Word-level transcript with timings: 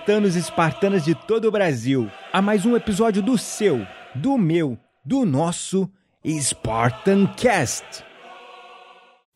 Espartanos 0.00 0.34
e 0.34 0.38
espartanas 0.38 1.04
de 1.04 1.14
todo 1.14 1.46
o 1.46 1.50
Brasil, 1.50 2.10
a 2.32 2.40
mais 2.40 2.64
um 2.64 2.74
episódio 2.74 3.20
do 3.20 3.36
seu, 3.36 3.86
do 4.14 4.38
meu, 4.38 4.78
do 5.04 5.26
nosso 5.26 5.90
Spartan 6.26 7.26
Cast. 7.36 8.02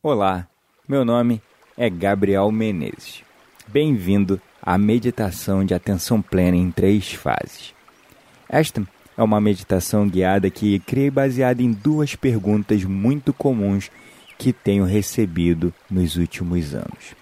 Olá, 0.03 0.49
meu 0.89 1.05
nome 1.05 1.43
é 1.77 1.91
Gabriel 1.91 2.51
Menezes. 2.51 3.23
Bem-vindo 3.69 4.41
à 4.63 4.79
meditação 4.79 5.67
de 5.67 5.75
atenção 5.75 6.23
plena 6.23 6.57
em 6.57 6.71
três 6.71 7.13
fases. 7.13 7.75
Esta 8.49 8.83
é 9.19 9.23
uma 9.23 9.43
meditação 9.43 10.09
guiada 10.09 10.49
que 10.49 10.79
criei 10.79 11.11
baseada 11.11 11.63
em 11.63 11.73
duas 11.73 12.17
perguntas 12.17 12.83
muito 12.85 13.35
comuns 13.35 13.91
que 14.39 14.51
tenho 14.51 14.85
recebido 14.85 15.75
nos 15.91 16.17
últimos 16.17 16.75
anos. 16.75 17.15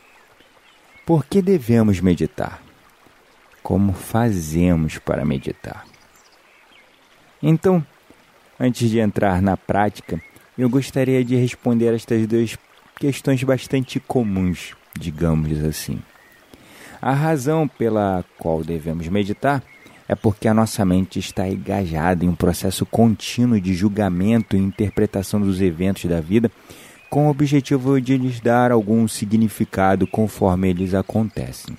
Por 1.05 1.27
que 1.27 1.43
devemos 1.43 1.99
meditar? 1.99 2.72
Como 3.63 3.93
fazemos 3.93 4.99
para 4.99 5.25
meditar? 5.25 5.85
Então, 7.43 7.85
antes 8.59 8.91
de 8.91 8.99
entrar 8.99 9.41
na 9.41 9.57
prática, 9.57 10.21
eu 10.57 10.69
gostaria 10.69 11.25
de 11.25 11.37
responder 11.37 11.95
estas 11.95 12.27
duas 12.27 12.57
questões 12.97 13.43
bastante 13.43 13.99
comuns, 14.01 14.75
digamos 14.99 15.63
assim. 15.65 16.01
A 17.01 17.13
razão 17.13 17.67
pela 17.67 18.25
qual 18.39 18.63
devemos 18.63 19.09
meditar 19.09 19.63
é 20.09 20.15
porque 20.15 20.47
a 20.47 20.55
nossa 20.55 20.85
mente 20.85 21.19
está 21.19 21.49
engajada 21.49 22.25
em 22.25 22.29
um 22.29 22.35
processo 22.35 22.85
contínuo 22.85 23.61
de 23.61 23.75
julgamento 23.75 24.57
e 24.57 24.61
interpretação 24.61 25.41
dos 25.41 25.61
eventos 25.61 26.05
da 26.05 26.21
vida 26.21 26.51
com 27.09 27.27
o 27.27 27.31
objetivo 27.31 28.01
de 28.01 28.17
lhes 28.17 28.41
dar 28.41 28.71
algum 28.71 29.07
significado 29.09 30.07
conforme 30.07 30.71
eles 30.71 30.95
acontecem. 30.95 31.77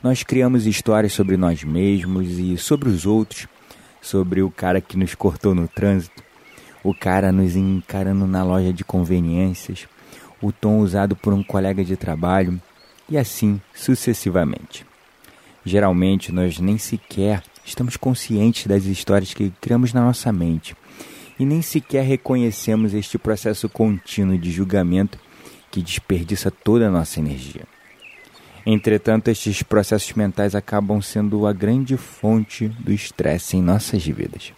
Nós 0.00 0.22
criamos 0.22 0.64
histórias 0.64 1.12
sobre 1.12 1.36
nós 1.36 1.64
mesmos 1.64 2.38
e 2.38 2.56
sobre 2.56 2.88
os 2.88 3.04
outros, 3.04 3.48
sobre 4.00 4.40
o 4.42 4.50
cara 4.50 4.80
que 4.80 4.96
nos 4.96 5.16
cortou 5.16 5.56
no 5.56 5.66
trânsito, 5.66 6.22
o 6.84 6.94
cara 6.94 7.32
nos 7.32 7.56
encarando 7.56 8.24
na 8.24 8.44
loja 8.44 8.72
de 8.72 8.84
conveniências, 8.84 9.88
o 10.40 10.52
tom 10.52 10.78
usado 10.78 11.16
por 11.16 11.32
um 11.32 11.42
colega 11.42 11.84
de 11.84 11.96
trabalho 11.96 12.62
e 13.08 13.18
assim 13.18 13.60
sucessivamente. 13.74 14.86
Geralmente 15.64 16.30
nós 16.30 16.60
nem 16.60 16.78
sequer 16.78 17.42
estamos 17.64 17.96
conscientes 17.96 18.68
das 18.68 18.84
histórias 18.84 19.34
que 19.34 19.52
criamos 19.60 19.92
na 19.92 20.00
nossa 20.00 20.32
mente 20.32 20.76
e 21.40 21.44
nem 21.44 21.60
sequer 21.60 22.04
reconhecemos 22.04 22.94
este 22.94 23.18
processo 23.18 23.68
contínuo 23.68 24.38
de 24.38 24.52
julgamento 24.52 25.18
que 25.72 25.82
desperdiça 25.82 26.52
toda 26.52 26.86
a 26.86 26.90
nossa 26.90 27.18
energia. 27.18 27.66
Entretanto, 28.70 29.28
estes 29.28 29.62
processos 29.62 30.12
mentais 30.12 30.54
acabam 30.54 31.00
sendo 31.00 31.46
a 31.46 31.54
grande 31.54 31.96
fonte 31.96 32.68
do 32.68 32.92
estresse 32.92 33.56
em 33.56 33.62
nossas 33.62 34.04
vidas. 34.04 34.52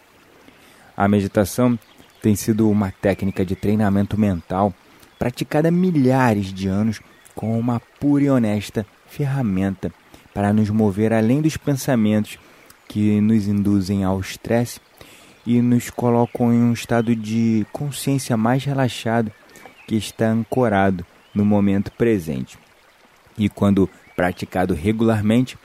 A 0.96 1.06
meditação 1.06 1.78
tem 2.20 2.34
sido 2.34 2.68
uma 2.68 2.90
técnica 2.90 3.46
de 3.46 3.54
treinamento 3.54 4.18
mental 4.18 4.74
praticada 5.16 5.70
milhares 5.70 6.52
de 6.52 6.66
anos 6.66 7.00
como 7.36 7.56
uma 7.56 7.78
pura 8.00 8.24
e 8.24 8.30
honesta 8.30 8.84
ferramenta 9.06 9.92
para 10.34 10.52
nos 10.52 10.70
mover 10.70 11.12
além 11.12 11.40
dos 11.40 11.56
pensamentos 11.56 12.36
que 12.88 13.20
nos 13.20 13.46
induzem 13.46 14.02
ao 14.02 14.18
estresse 14.18 14.80
e 15.46 15.62
nos 15.62 15.88
colocam 15.88 16.52
em 16.52 16.60
um 16.60 16.72
estado 16.72 17.14
de 17.14 17.64
consciência 17.72 18.36
mais 18.36 18.64
relaxado 18.64 19.30
que 19.86 19.94
está 19.94 20.30
ancorado 20.30 21.06
no 21.32 21.44
momento 21.44 21.92
presente. 21.92 22.58
E 23.40 23.48
quando 23.48 23.88
praticado 24.20 24.74
regularmente, 24.74 25.56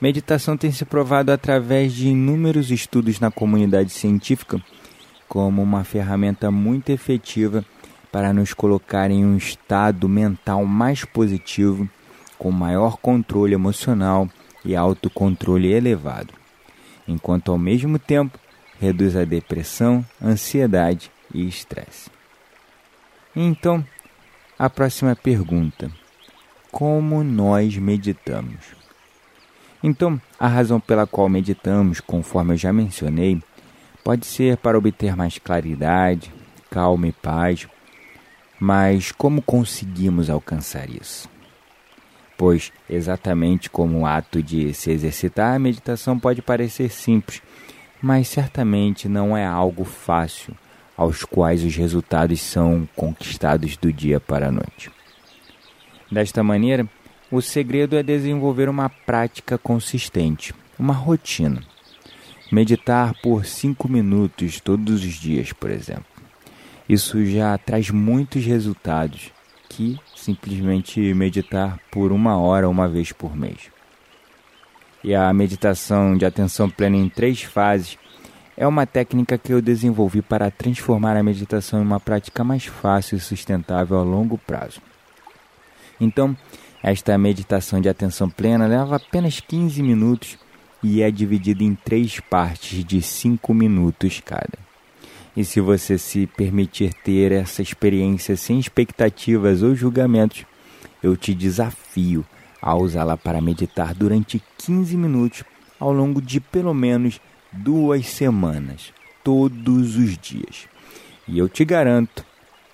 meditação 0.00 0.56
tem 0.56 0.72
se 0.72 0.82
provado 0.82 1.30
através 1.30 1.92
de 1.92 2.08
inúmeros 2.08 2.70
estudos 2.70 3.20
na 3.20 3.30
comunidade 3.30 3.90
científica 3.90 4.58
como 5.28 5.62
uma 5.62 5.84
ferramenta 5.84 6.50
muito 6.50 6.88
efetiva 6.88 7.62
para 8.10 8.32
nos 8.32 8.54
colocar 8.54 9.10
em 9.10 9.26
um 9.26 9.36
estado 9.36 10.08
mental 10.08 10.64
mais 10.64 11.04
positivo, 11.04 11.86
com 12.38 12.50
maior 12.50 12.96
controle 12.96 13.52
emocional 13.52 14.26
e 14.64 14.74
autocontrole 14.74 15.70
elevado, 15.70 16.32
enquanto 17.06 17.52
ao 17.52 17.58
mesmo 17.58 17.98
tempo 17.98 18.38
reduz 18.80 19.14
a 19.14 19.26
depressão, 19.26 20.02
ansiedade 20.18 21.10
e 21.34 21.46
estresse. 21.46 22.10
Então, 23.36 23.84
a 24.58 24.70
próxima 24.70 25.14
pergunta: 25.14 25.92
Como 26.72 27.22
nós 27.22 27.76
meditamos? 27.76 28.74
Então, 29.84 30.18
a 30.40 30.48
razão 30.48 30.80
pela 30.80 31.06
qual 31.06 31.28
meditamos, 31.28 32.00
conforme 32.00 32.54
eu 32.54 32.56
já 32.56 32.72
mencionei, 32.72 33.42
pode 34.02 34.24
ser 34.24 34.56
para 34.56 34.78
obter 34.78 35.14
mais 35.14 35.36
claridade, 35.36 36.32
calma 36.70 37.08
e 37.08 37.12
paz. 37.12 37.68
Mas 38.58 39.12
como 39.12 39.42
conseguimos 39.42 40.30
alcançar 40.30 40.88
isso? 40.88 41.28
Pois, 42.38 42.72
exatamente 42.88 43.68
como 43.68 44.00
o 44.00 44.06
ato 44.06 44.42
de 44.42 44.72
se 44.72 44.90
exercitar, 44.90 45.54
a 45.54 45.58
meditação 45.58 46.18
pode 46.18 46.40
parecer 46.40 46.90
simples, 46.90 47.42
mas 48.00 48.28
certamente 48.28 49.10
não 49.10 49.36
é 49.36 49.44
algo 49.44 49.84
fácil 49.84 50.56
aos 50.96 51.22
quais 51.22 51.62
os 51.64 51.76
resultados 51.76 52.40
são 52.40 52.88
conquistados 52.96 53.76
do 53.76 53.92
dia 53.92 54.18
para 54.18 54.48
a 54.48 54.50
noite. 54.50 54.90
Desta 56.12 56.42
maneira, 56.42 56.86
o 57.30 57.40
segredo 57.40 57.96
é 57.96 58.02
desenvolver 58.02 58.68
uma 58.68 58.88
prática 58.88 59.58
consistente, 59.58 60.54
uma 60.78 60.92
rotina. 60.92 61.62
Meditar 62.52 63.14
por 63.22 63.46
cinco 63.46 63.88
minutos 63.88 64.60
todos 64.60 65.02
os 65.02 65.14
dias, 65.14 65.52
por 65.52 65.70
exemplo. 65.70 66.04
Isso 66.88 67.24
já 67.24 67.56
traz 67.56 67.90
muitos 67.90 68.44
resultados 68.44 69.32
que 69.68 69.98
simplesmente 70.14 71.00
meditar 71.14 71.80
por 71.90 72.12
uma 72.12 72.36
hora 72.36 72.68
uma 72.68 72.86
vez 72.86 73.10
por 73.10 73.34
mês 73.34 73.72
e 75.04 75.14
a 75.14 75.32
meditação 75.32 76.16
de 76.16 76.24
atenção 76.24 76.70
plena 76.70 76.96
em 76.96 77.08
três 77.08 77.42
fases 77.42 77.98
é 78.56 78.66
uma 78.66 78.86
técnica 78.86 79.36
que 79.38 79.52
eu 79.52 79.60
desenvolvi 79.60 80.22
para 80.22 80.50
transformar 80.50 81.16
a 81.16 81.22
meditação 81.22 81.80
em 81.80 81.82
uma 81.82 81.98
prática 81.98 82.44
mais 82.44 82.66
fácil 82.66 83.16
e 83.16 83.20
sustentável 83.20 83.98
a 83.98 84.02
longo 84.02 84.38
prazo. 84.38 84.80
Então, 86.00 86.36
esta 86.82 87.16
meditação 87.16 87.80
de 87.80 87.88
atenção 87.88 88.28
plena 88.28 88.66
leva 88.66 88.96
apenas 88.96 89.40
15 89.40 89.82
minutos 89.82 90.38
e 90.82 91.00
é 91.00 91.10
dividida 91.10 91.62
em 91.62 91.74
três 91.74 92.18
partes 92.18 92.84
de 92.84 93.00
5 93.00 93.54
minutos 93.54 94.20
cada. 94.24 94.58
E 95.36 95.44
se 95.44 95.60
você 95.60 95.96
se 95.96 96.26
permitir 96.26 96.92
ter 96.92 97.32
essa 97.32 97.62
experiência 97.62 98.36
sem 98.36 98.58
expectativas 98.58 99.62
ou 99.62 99.74
julgamentos, 99.74 100.44
eu 101.02 101.16
te 101.16 101.34
desafio 101.34 102.24
a 102.60 102.74
usá-la 102.76 103.16
para 103.16 103.40
meditar 103.40 103.94
durante 103.94 104.42
15 104.58 104.96
minutos 104.96 105.42
ao 105.80 105.92
longo 105.92 106.22
de 106.22 106.38
pelo 106.38 106.72
menos 106.72 107.20
duas 107.52 108.06
semanas, 108.06 108.92
todos 109.24 109.96
os 109.96 110.16
dias. 110.16 110.68
E 111.26 111.38
eu 111.38 111.48
te 111.48 111.64
garanto 111.64 112.24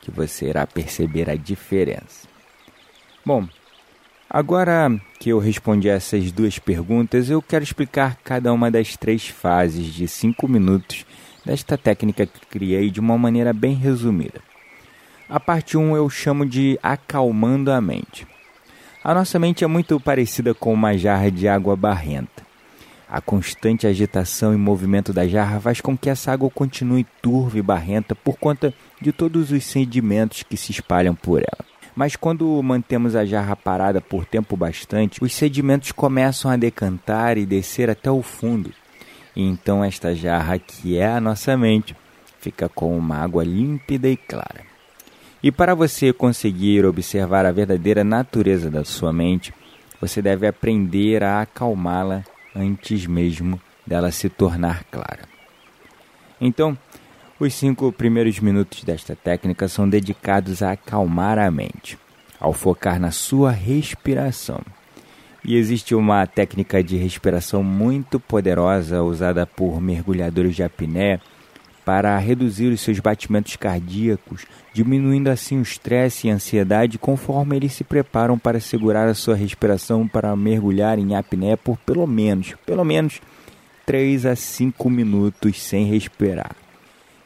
que 0.01 0.11
você 0.11 0.49
irá 0.49 0.67
perceber 0.67 1.31
a 1.31 1.37
diferença. 1.37 2.28
Bom, 3.29 3.47
agora 4.31 4.91
que 5.21 5.29
eu 5.29 5.39
respondi 5.39 5.87
essas 5.87 6.33
duas 6.33 6.59
perguntas, 6.59 7.29
eu 7.29 7.43
quero 7.43 7.63
explicar 7.63 8.17
cada 8.25 8.51
uma 8.55 8.71
das 8.71 8.97
três 8.97 9.29
fases 9.29 9.85
de 9.93 10.09
cinco 10.09 10.49
minutos 10.49 11.05
desta 11.45 11.77
técnica 11.77 12.25
que 12.25 12.47
criei 12.47 12.91
de 12.91 13.01
uma 13.01 13.19
maneira 13.19 13.53
bem 13.53 13.75
resumida. 13.75 14.41
A 15.29 15.39
parte 15.39 15.77
1 15.77 15.95
eu 15.95 16.09
chamo 16.09 16.47
de 16.47 16.79
acalmando 16.83 17.71
a 17.71 17.83
mente. 17.83 18.27
A 19.05 19.13
nossa 19.13 19.39
mente 19.39 19.63
é 19.63 19.67
muito 19.67 20.01
parecida 20.01 20.55
com 20.55 20.73
uma 20.73 20.97
jarra 20.97 21.31
de 21.31 21.47
água 21.47 21.77
barrenta. 21.77 22.47
A 23.07 23.21
constante 23.21 23.87
agitação 23.87 24.55
e 24.55 24.57
movimento 24.57 25.13
da 25.13 25.29
jarra 25.29 25.61
faz 25.61 25.83
com 25.83 25.99
que 25.99 26.09
essa 26.09 26.33
água 26.33 26.49
continue 26.49 27.07
turva 27.21 27.59
e 27.59 27.63
barrenta 27.63 28.15
por 28.15 28.39
conta 28.39 28.73
de 28.99 29.13
todos 29.13 29.53
os 29.53 29.65
sedimentos 29.65 30.43
que 30.45 30.57
se 30.57 30.73
espalham 30.73 31.15
por 31.15 31.41
ela. 31.41 31.78
Mas 31.99 32.15
quando 32.15 32.63
mantemos 32.63 33.17
a 33.17 33.25
jarra 33.25 33.57
parada 33.57 34.01
por 34.01 34.25
tempo 34.25 34.57
bastante, 34.57 35.19
os 35.21 35.35
sedimentos 35.35 35.91
começam 35.91 36.49
a 36.49 36.57
decantar 36.57 37.37
e 37.37 37.45
descer 37.45 37.91
até 37.91 38.09
o 38.09 38.23
fundo. 38.23 38.73
E 39.35 39.43
então 39.43 39.83
esta 39.83 40.15
jarra, 40.15 40.61
que 40.61 40.97
é 40.97 41.09
a 41.09 41.21
nossa 41.21 41.57
mente, 41.57 41.97
fica 42.39 42.69
com 42.69 42.97
uma 42.97 43.17
água 43.17 43.43
límpida 43.43 44.09
e 44.09 44.17
clara. 44.17 44.63
E 45.43 45.51
para 45.51 45.75
você 45.75 46.13
conseguir 46.13 46.87
observar 46.87 47.45
a 47.45 47.51
verdadeira 47.51 48.05
natureza 48.05 48.71
da 48.71 48.85
sua 48.85 49.13
mente, 49.13 49.53
você 50.01 50.23
deve 50.23 50.47
aprender 50.47 51.25
a 51.25 51.41
acalmá-la 51.41 52.23
antes 52.55 53.07
mesmo 53.07 53.61
dela 53.85 54.13
se 54.13 54.29
tornar 54.29 54.85
clara. 54.85 55.23
Então, 56.41 56.79
os 57.41 57.55
cinco 57.55 57.93
primeiros 57.93 58.41
minutos 58.41 58.83
desta 58.83 59.15
técnica 59.15 59.69
são 59.69 59.89
dedicados 59.89 60.61
a 60.61 60.73
acalmar 60.73 61.39
a 61.39 61.49
mente, 61.51 61.97
ao 62.41 62.53
focar 62.53 62.99
na 62.99 63.13
sua 63.13 63.53
respiração. 63.53 64.61
E 65.45 65.57
existe 65.57 65.95
uma 65.95 66.27
técnica 66.27 66.83
de 66.83 66.97
respiração 66.97 67.63
muito 67.63 68.19
poderosa 68.19 69.05
usada 69.05 69.47
por 69.47 69.81
mergulhadores 69.81 70.57
de 70.57 70.65
apneia 70.65 71.21
para 71.85 72.19
reduzir 72.19 72.67
os 72.73 72.81
seus 72.81 72.99
batimentos 72.99 73.55
cardíacos, 73.55 74.45
diminuindo 74.75 75.29
assim 75.29 75.59
o 75.59 75.63
estresse 75.63 76.27
e 76.27 76.31
a 76.31 76.35
ansiedade 76.35 76.99
conforme 76.99 77.57
eles 77.57 77.73
se 77.73 77.85
preparam 77.85 78.37
para 78.37 78.59
segurar 78.59 79.09
a 79.09 79.15
sua 79.15 79.37
respiração 79.37 80.09
para 80.09 80.35
mergulhar 80.35 80.99
em 80.99 81.15
apneia 81.15 81.57
por 81.57 81.79
pelo 81.79 82.07
menos, 82.07 82.55
pelo 82.67 82.85
menos 82.85 83.23
3 83.87 84.27
a 84.27 84.35
5 84.35 84.91
minutos 84.91 85.63
sem 85.63 85.87
respirar. 85.87 86.68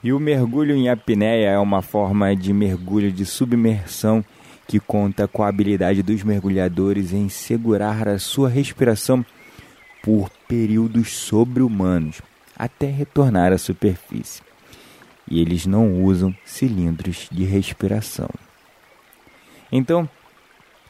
E 0.04 0.12
o 0.12 0.18
mergulho 0.18 0.74
em 0.74 0.88
apneia 0.88 1.50
é 1.50 1.58
uma 1.58 1.80
forma 1.80 2.34
de 2.34 2.52
mergulho 2.52 3.12
de 3.12 3.24
submersão 3.24 4.24
que 4.66 4.80
conta 4.80 5.28
com 5.28 5.42
a 5.42 5.48
habilidade 5.48 6.02
dos 6.02 6.24
mergulhadores 6.24 7.12
em 7.12 7.28
segurar 7.28 8.08
a 8.08 8.18
sua 8.18 8.48
respiração 8.48 9.24
por 10.02 10.28
períodos 10.48 11.12
sobre-humanos 11.12 12.20
até 12.56 12.86
retornar 12.86 13.52
à 13.52 13.58
superfície. 13.58 14.42
E 15.30 15.40
eles 15.40 15.66
não 15.66 16.02
usam 16.02 16.34
cilindros 16.44 17.28
de 17.30 17.44
respiração. 17.44 18.28
Então, 19.70 20.08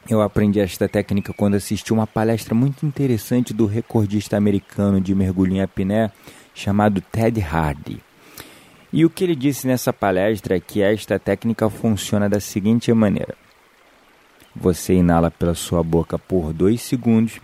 eu 0.09 0.21
aprendi 0.21 0.59
esta 0.59 0.89
técnica 0.89 1.33
quando 1.33 1.55
assisti 1.55 1.93
uma 1.93 2.07
palestra 2.07 2.53
muito 2.53 2.85
interessante 2.85 3.53
do 3.53 3.65
recordista 3.65 4.35
americano 4.35 4.99
de 4.99 5.13
mergulho 5.13 5.53
em 5.53 5.61
apneia 5.61 6.11
chamado 6.53 6.99
Ted 6.99 7.39
Hardy. 7.39 8.01
E 8.93 9.03
o 9.03 9.09
que 9.09 9.23
ele 9.23 9.35
disse 9.35 9.65
nessa 9.65 9.91
palestra 9.91 10.55
é 10.55 10.59
que 10.59 10.79
esta 10.79 11.17
técnica 11.17 11.67
funciona 11.67 12.29
da 12.29 12.39
seguinte 12.39 12.93
maneira: 12.93 13.35
você 14.55 14.93
inala 14.93 15.31
pela 15.31 15.55
sua 15.55 15.81
boca 15.81 16.19
por 16.19 16.53
dois 16.53 16.79
segundos, 16.83 17.41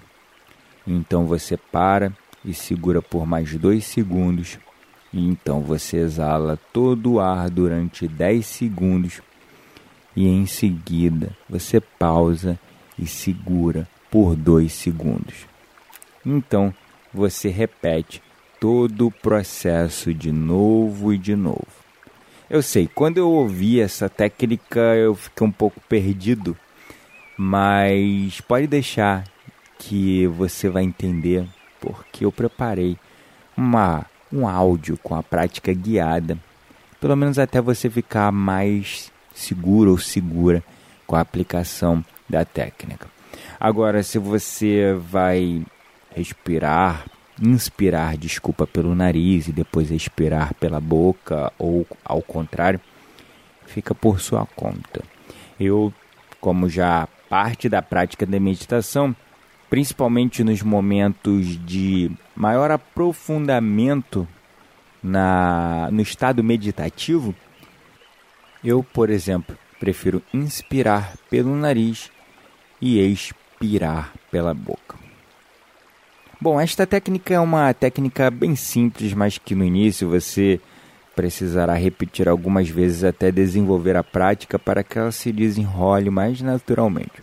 então 0.85 1.25
você 1.25 1.57
para 1.57 2.13
e 2.45 2.53
segura 2.53 3.01
por 3.01 3.25
mais 3.25 3.55
dois 3.55 3.83
segundos, 3.83 4.59
e 5.11 5.27
então 5.27 5.61
você 5.61 5.97
exala 5.97 6.55
todo 6.71 7.13
o 7.13 7.19
ar 7.19 7.49
durante 7.49 8.07
10 8.07 8.45
segundos, 8.45 9.19
e 10.15 10.27
em 10.27 10.45
seguida 10.45 11.35
você 11.49 11.81
pausa 11.81 12.59
e 12.97 13.07
segura 13.07 13.87
por 14.11 14.35
dois 14.35 14.71
segundos. 14.71 15.47
Então 16.23 16.71
você 17.11 17.49
repete 17.49 18.21
todo 18.59 19.07
o 19.07 19.11
processo 19.11 20.13
de 20.13 20.31
novo 20.31 21.13
e 21.13 21.17
de 21.17 21.35
novo. 21.35 21.67
Eu 22.49 22.61
sei, 22.61 22.87
quando 22.87 23.17
eu 23.17 23.29
ouvi 23.29 23.79
essa 23.79 24.09
técnica 24.09 24.79
eu 24.79 25.15
fiquei 25.15 25.45
um 25.45 25.51
pouco 25.51 25.79
perdido, 25.87 26.57
mas 27.37 28.41
pode 28.41 28.67
deixar 28.67 29.23
que 29.77 30.27
você 30.27 30.67
vai 30.67 30.83
entender 30.83 31.47
porque 31.79 32.25
eu 32.25 32.31
preparei 32.31 32.97
uma, 33.55 34.05
um 34.31 34.47
áudio 34.47 34.97
com 34.97 35.15
a 35.15 35.23
prática 35.23 35.71
guiada, 35.73 36.37
pelo 36.99 37.15
menos 37.15 37.39
até 37.39 37.61
você 37.61 37.89
ficar 37.89 38.31
mais 38.31 39.11
seguro 39.33 39.91
ou 39.91 39.97
segura 39.97 40.63
com 41.07 41.15
a 41.15 41.21
aplicação 41.21 42.03
da 42.27 42.43
técnica. 42.43 43.07
Agora, 43.59 44.03
se 44.03 44.17
você 44.17 44.93
vai 44.93 45.63
respirar 46.15 47.05
inspirar, 47.41 48.17
desculpa, 48.17 48.67
pelo 48.67 48.95
nariz 48.95 49.47
e 49.47 49.51
depois 49.51 49.91
expirar 49.91 50.53
pela 50.55 50.79
boca 50.79 51.51
ou 51.57 51.85
ao 52.03 52.21
contrário, 52.21 52.79
fica 53.65 53.93
por 53.93 54.19
sua 54.19 54.45
conta. 54.45 55.03
Eu, 55.59 55.93
como 56.39 56.69
já 56.69 57.07
parte 57.29 57.69
da 57.69 57.81
prática 57.81 58.25
da 58.25 58.39
meditação, 58.39 59.15
principalmente 59.69 60.43
nos 60.43 60.61
momentos 60.61 61.63
de 61.65 62.11
maior 62.35 62.71
aprofundamento 62.71 64.27
na, 65.01 65.89
no 65.91 66.01
estado 66.01 66.43
meditativo, 66.43 67.35
eu, 68.63 68.83
por 68.83 69.09
exemplo, 69.09 69.57
prefiro 69.79 70.21
inspirar 70.33 71.15
pelo 71.29 71.55
nariz 71.55 72.11
e 72.81 72.99
expirar 72.99 74.13
pela 74.29 74.53
boca. 74.53 75.08
Bom, 76.41 76.57
esta 76.57 76.87
técnica 76.87 77.33
é 77.33 77.39
uma 77.39 77.73
técnica 77.73 78.31
bem 78.31 78.55
simples, 78.55 79.13
mas 79.13 79.37
que 79.37 79.53
no 79.53 79.61
início 79.61 80.07
você 80.07 80.57
precisará 81.13 81.73
repetir 81.73 82.29
algumas 82.29 82.69
vezes 82.69 83.03
até 83.03 83.29
desenvolver 83.29 83.97
a 83.97 84.05
prática 84.05 84.57
para 84.57 84.81
que 84.81 84.97
ela 84.97 85.11
se 85.11 85.33
desenrole 85.33 86.09
mais 86.09 86.39
naturalmente. 86.39 87.21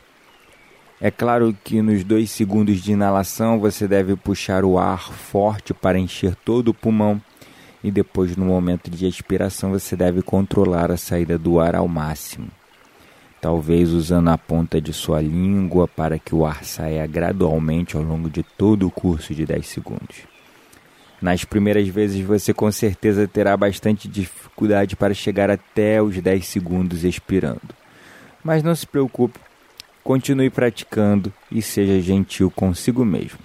É 1.01 1.11
claro 1.11 1.57
que 1.65 1.81
nos 1.81 2.05
dois 2.05 2.31
segundos 2.31 2.83
de 2.83 2.93
inalação 2.93 3.59
você 3.59 3.89
deve 3.89 4.17
puxar 4.17 4.67
o 4.67 4.79
ar 4.79 5.11
forte 5.11 5.73
para 5.73 5.99
encher 5.99 6.35
todo 6.35 6.69
o 6.69 6.75
pulmão 6.75 7.19
e 7.83 7.91
depois 7.91 8.37
no 8.37 8.45
momento 8.45 8.91
de 8.91 9.07
expiração 9.07 9.71
você 9.71 9.97
deve 9.97 10.21
controlar 10.21 10.91
a 10.91 10.99
saída 10.99 11.39
do 11.39 11.59
ar 11.59 11.75
ao 11.75 11.89
máximo 11.89 12.51
talvez 13.41 13.91
usando 13.91 14.29
a 14.29 14.39
ponta 14.39 14.81
de 14.81 14.93
sua 14.93 15.21
língua 15.21 15.87
para 15.87 16.19
que 16.19 16.35
o 16.35 16.45
ar 16.45 16.65
saia 16.65 17.07
gradualmente 17.07 17.97
ao 17.97 18.03
longo 18.03 18.31
de 18.31 18.43
todo 18.43 18.87
o 18.87 18.91
curso 18.91 19.35
de 19.35 19.45
10 19.45 19.67
segundos. 19.67 20.17
Nas 21.21 21.45
primeiras 21.45 21.89
vezes 21.89 22.25
você 22.25 22.53
com 22.53 22.71
certeza 22.71 23.27
terá 23.27 23.57
bastante 23.57 24.07
dificuldade 24.09 24.97
para 24.97 25.15
chegar 25.15 25.51
até 25.51 26.03
os 26.03 26.21
10 26.21 26.47
segundos 26.47 27.05
expirando. 27.05 27.75
Mas 28.45 28.63
não 28.63 28.75
se 28.75 28.87
preocupe, 28.87 29.39
continue 30.05 30.51
praticando 30.51 31.33
e 31.51 31.63
seja 31.63 32.01
gentil 32.01 32.51
consigo 32.51 33.05
mesmo. 33.05 33.39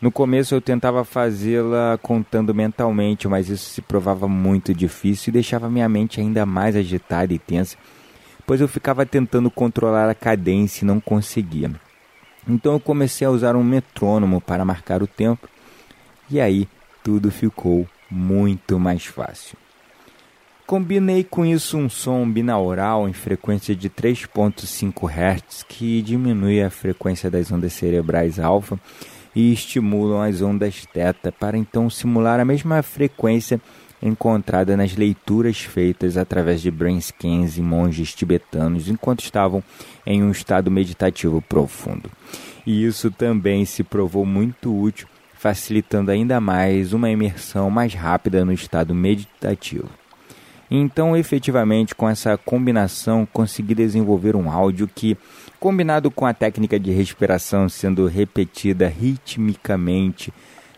No 0.00 0.10
começo 0.10 0.54
eu 0.54 0.60
tentava 0.60 1.04
fazê-la 1.04 1.98
contando 2.02 2.54
mentalmente, 2.54 3.28
mas 3.28 3.48
isso 3.48 3.70
se 3.70 3.82
provava 3.82 4.26
muito 4.26 4.72
difícil 4.74 5.30
e 5.30 5.32
deixava 5.32 5.68
minha 5.68 5.88
mente 5.88 6.20
ainda 6.20 6.46
mais 6.46 6.74
agitada 6.74 7.34
e 7.34 7.38
tensa 7.38 7.76
pois 8.50 8.60
eu 8.60 8.66
ficava 8.66 9.06
tentando 9.06 9.48
controlar 9.48 10.10
a 10.10 10.14
cadência 10.14 10.82
e 10.82 10.84
não 10.84 10.98
conseguia. 10.98 11.70
Então 12.48 12.72
eu 12.72 12.80
comecei 12.80 13.24
a 13.24 13.30
usar 13.30 13.54
um 13.54 13.62
metrônomo 13.62 14.40
para 14.40 14.64
marcar 14.64 15.04
o 15.04 15.06
tempo 15.06 15.48
e 16.28 16.40
aí 16.40 16.66
tudo 17.00 17.30
ficou 17.30 17.86
muito 18.10 18.76
mais 18.76 19.06
fácil. 19.06 19.56
Combinei 20.66 21.22
com 21.22 21.46
isso 21.46 21.78
um 21.78 21.88
som 21.88 22.28
binaural 22.28 23.08
em 23.08 23.12
frequência 23.12 23.72
de 23.72 23.88
3.5 23.88 25.08
Hz 25.08 25.62
que 25.68 26.02
diminui 26.02 26.60
a 26.60 26.70
frequência 26.70 27.30
das 27.30 27.52
ondas 27.52 27.72
cerebrais 27.72 28.40
alfa 28.40 28.80
e 29.32 29.52
estimulam 29.52 30.22
as 30.22 30.42
ondas 30.42 30.88
θ 30.92 31.30
para 31.38 31.56
então 31.56 31.88
simular 31.88 32.40
a 32.40 32.44
mesma 32.44 32.82
frequência 32.82 33.60
encontrada 34.02 34.76
nas 34.76 34.96
leituras 34.96 35.60
feitas 35.60 36.16
através 36.16 36.62
de 36.62 36.70
brain 36.70 37.00
scans 37.00 37.58
em 37.58 37.62
monges 37.62 38.14
tibetanos 38.14 38.88
enquanto 38.88 39.20
estavam 39.20 39.62
em 40.06 40.22
um 40.22 40.30
estado 40.30 40.70
meditativo 40.70 41.42
profundo. 41.42 42.10
E 42.66 42.84
isso 42.84 43.10
também 43.10 43.64
se 43.64 43.82
provou 43.82 44.24
muito 44.24 44.74
útil, 44.78 45.08
facilitando 45.34 46.10
ainda 46.10 46.40
mais 46.40 46.92
uma 46.92 47.10
imersão 47.10 47.70
mais 47.70 47.94
rápida 47.94 48.44
no 48.44 48.52
estado 48.52 48.94
meditativo. 48.94 49.88
Então, 50.70 51.16
efetivamente, 51.16 51.96
com 51.96 52.08
essa 52.08 52.38
combinação, 52.38 53.26
consegui 53.32 53.74
desenvolver 53.74 54.36
um 54.36 54.48
áudio 54.48 54.88
que, 54.94 55.18
combinado 55.58 56.12
com 56.12 56.24
a 56.24 56.32
técnica 56.32 56.78
de 56.78 56.92
respiração 56.92 57.68
sendo 57.68 58.06
repetida 58.06 58.86
ritmicamente, 58.86 60.32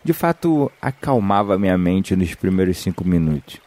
de 0.04 0.12
fato 0.12 0.70
acalmava 0.80 1.58
minha 1.58 1.78
mente 1.78 2.16
nos 2.16 2.34
primeiros 2.34 2.78
cinco 2.78 3.04
minutos, 3.04 3.58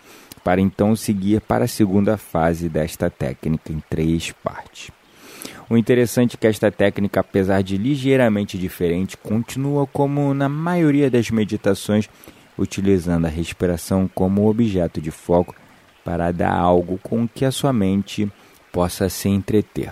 para 0.43 0.61
então 0.61 0.95
seguir 0.95 1.41
para 1.41 1.65
a 1.65 1.67
segunda 1.67 2.17
fase 2.17 2.67
desta 2.67 3.09
técnica 3.09 3.71
em 3.71 3.81
três 3.89 4.31
partes. 4.31 4.91
O 5.69 5.75
interessante 5.75 6.35
é 6.35 6.37
que 6.37 6.47
esta 6.47 6.71
técnica, 6.71 7.21
apesar 7.21 7.63
de 7.63 7.77
ligeiramente 7.77 8.57
diferente, 8.57 9.17
continua 9.17 9.87
como 9.87 10.33
na 10.33 10.47
maioria 10.47 11.09
das 11.09 11.31
meditações, 11.31 12.07
utilizando 12.57 13.25
a 13.25 13.29
respiração 13.29 14.09
como 14.13 14.47
objeto 14.47 15.01
de 15.01 15.09
foco 15.09 15.55
para 16.03 16.31
dar 16.31 16.53
algo 16.53 16.99
com 17.01 17.27
que 17.27 17.43
a 17.43 17.51
sua 17.51 17.73
mente 17.73 18.31
possa 18.71 19.09
se 19.09 19.27
entreter. 19.27 19.91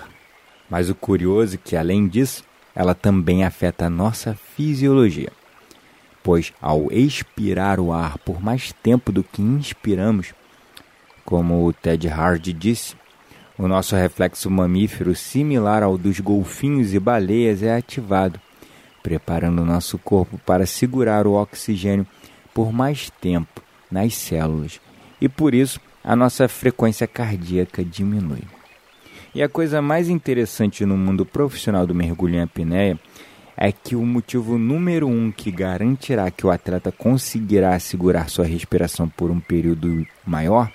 Mas 0.70 0.90
o 0.90 0.96
curioso 0.96 1.56
é 1.56 1.60
que, 1.64 1.76
além 1.76 2.08
disso, 2.08 2.44
ela 2.76 2.94
também 2.94 3.44
afeta 3.44 3.88
a 3.88 3.90
nossa 3.90 4.36
fisiologia. 4.56 5.32
Pois, 6.24 6.53
ao 6.62 6.92
expirar 6.92 7.80
o 7.80 7.92
ar 7.92 8.18
por 8.18 8.42
mais 8.42 8.74
tempo 8.82 9.12
do 9.12 9.24
que 9.24 9.42
inspiramos, 9.42 10.34
como 11.25 11.65
o 11.65 11.74
Ted 11.74 12.08
Hardy 12.08 12.53
disse, 12.53 12.96
o 13.58 13.68
nosso 13.68 13.96
reflexo 13.96 14.50
mamífero, 14.50 15.13
similar 15.13 15.84
ao 15.84 15.98
dos 15.98 16.20
golfinhos 16.20 16.94
e 16.94 17.00
baleias, 17.00 17.62
é 17.62 17.75
ativado, 17.75 18.39
preparando 19.03 19.62
o 19.62 19.65
nosso 19.65 19.98
corpo 19.98 20.39
para 20.39 20.65
segurar 20.65 21.27
o 21.27 21.34
oxigênio 21.34 22.08
por 22.53 22.72
mais 22.72 23.10
tempo 23.22 23.62
nas 23.92 24.15
células 24.15 24.80
e 25.20 25.30
por 25.30 25.53
isso 25.53 25.80
a 26.03 26.15
nossa 26.15 26.48
frequência 26.48 27.08
cardíaca 27.08 27.84
diminui. 27.84 28.44
E 29.34 29.42
a 29.42 29.50
coisa 29.50 29.82
mais 29.82 30.10
interessante 30.10 30.86
no 30.86 30.98
mundo 30.98 31.25
profissional 31.25 31.88
do 31.88 31.96
mergulho 31.96 32.36
em 32.36 32.42
apneia 32.42 33.00
é 33.56 33.72
que 33.72 33.96
o 33.96 34.06
motivo 34.06 34.58
número 34.58 35.08
um 35.08 35.32
que 35.32 35.52
garantirá 35.52 36.30
que 36.32 36.46
o 36.46 36.52
atleta 36.52 36.92
conseguirá 36.92 37.78
segurar 37.80 38.30
sua 38.30 38.46
respiração 38.46 39.08
por 39.08 39.30
um 39.30 39.40
período 39.40 40.06
maior 40.26 40.72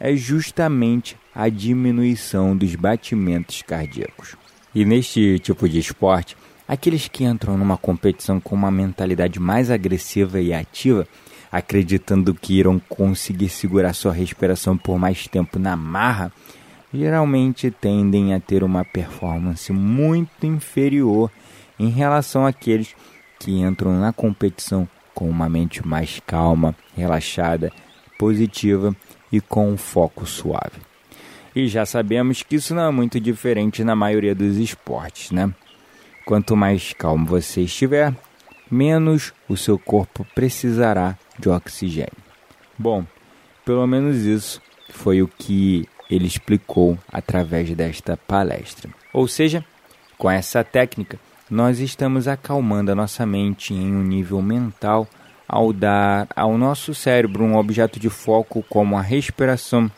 é 0.00 0.16
justamente 0.16 1.16
a 1.34 1.48
diminuição 1.48 2.56
dos 2.56 2.74
batimentos 2.74 3.62
cardíacos. 3.62 4.36
E 4.74 4.84
neste 4.84 5.38
tipo 5.38 5.68
de 5.68 5.78
esporte, 5.78 6.36
aqueles 6.66 7.06
que 7.06 7.24
entram 7.24 7.56
numa 7.56 7.76
competição 7.76 8.40
com 8.40 8.54
uma 8.54 8.70
mentalidade 8.70 9.38
mais 9.38 9.70
agressiva 9.70 10.40
e 10.40 10.52
ativa, 10.52 11.06
acreditando 11.52 12.34
que 12.34 12.58
irão 12.58 12.80
conseguir 12.88 13.48
segurar 13.48 13.92
sua 13.92 14.12
respiração 14.12 14.76
por 14.76 14.98
mais 14.98 15.28
tempo 15.28 15.58
na 15.58 15.76
marra, 15.76 16.32
geralmente 16.92 17.70
tendem 17.70 18.34
a 18.34 18.40
ter 18.40 18.64
uma 18.64 18.84
performance 18.84 19.72
muito 19.72 20.46
inferior 20.46 21.30
em 21.78 21.88
relação 21.88 22.46
àqueles 22.46 22.94
que 23.38 23.60
entram 23.60 23.98
na 23.98 24.12
competição 24.12 24.88
com 25.14 25.28
uma 25.28 25.48
mente 25.48 25.86
mais 25.86 26.20
calma, 26.26 26.74
relaxada, 26.96 27.72
positiva 28.18 28.94
e 29.30 29.40
com 29.40 29.70
um 29.70 29.76
foco 29.76 30.26
suave. 30.26 30.80
E 31.54 31.66
já 31.68 31.84
sabemos 31.84 32.42
que 32.42 32.56
isso 32.56 32.74
não 32.74 32.88
é 32.88 32.90
muito 32.90 33.20
diferente 33.20 33.84
na 33.84 33.94
maioria 33.94 34.34
dos 34.34 34.56
esportes, 34.56 35.30
né? 35.30 35.52
Quanto 36.24 36.56
mais 36.56 36.92
calmo 36.92 37.26
você 37.26 37.62
estiver, 37.62 38.14
menos 38.70 39.32
o 39.48 39.56
seu 39.56 39.78
corpo 39.78 40.26
precisará 40.34 41.18
de 41.38 41.48
oxigênio. 41.48 42.22
Bom, 42.78 43.04
pelo 43.64 43.86
menos 43.86 44.16
isso 44.18 44.62
foi 44.90 45.20
o 45.20 45.28
que 45.28 45.86
ele 46.08 46.26
explicou 46.26 46.98
através 47.12 47.70
desta 47.74 48.16
palestra. 48.16 48.90
Ou 49.12 49.26
seja, 49.28 49.64
com 50.16 50.30
essa 50.30 50.62
técnica, 50.64 51.18
nós 51.52 51.80
estamos 51.80 52.26
acalmando 52.26 52.90
a 52.90 52.94
nossa 52.94 53.26
mente 53.26 53.74
em 53.74 53.94
um 53.94 54.02
nível 54.02 54.40
mental 54.40 55.06
ao 55.46 55.70
dar 55.70 56.26
ao 56.34 56.56
nosso 56.56 56.94
cérebro 56.94 57.44
um 57.44 57.56
objeto 57.56 58.00
de 58.00 58.08
foco 58.08 58.64
como 58.70 58.96
a 58.96 59.02
respiração 59.02 59.90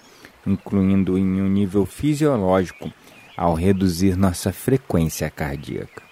incluindo 0.44 1.16
em 1.16 1.40
um 1.40 1.48
nível 1.48 1.86
fisiológico, 1.86 2.92
ao 3.36 3.54
reduzir 3.54 4.16
nossa 4.16 4.52
frequência 4.52 5.30
cardíaca. 5.30 6.02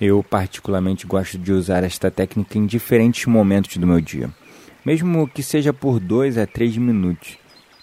Eu, 0.00 0.22
particularmente, 0.22 1.04
gosto 1.04 1.36
de 1.36 1.52
usar 1.52 1.84
esta 1.84 2.08
técnica 2.08 2.56
em 2.56 2.64
diferentes 2.64 3.26
momentos 3.26 3.76
do 3.76 3.86
meu 3.86 4.00
dia, 4.00 4.30
mesmo 4.86 5.28
que 5.28 5.42
seja 5.42 5.72
por 5.72 5.98
dois 6.00 6.38
a 6.38 6.46
três 6.46 6.76
minutos, 6.76 7.36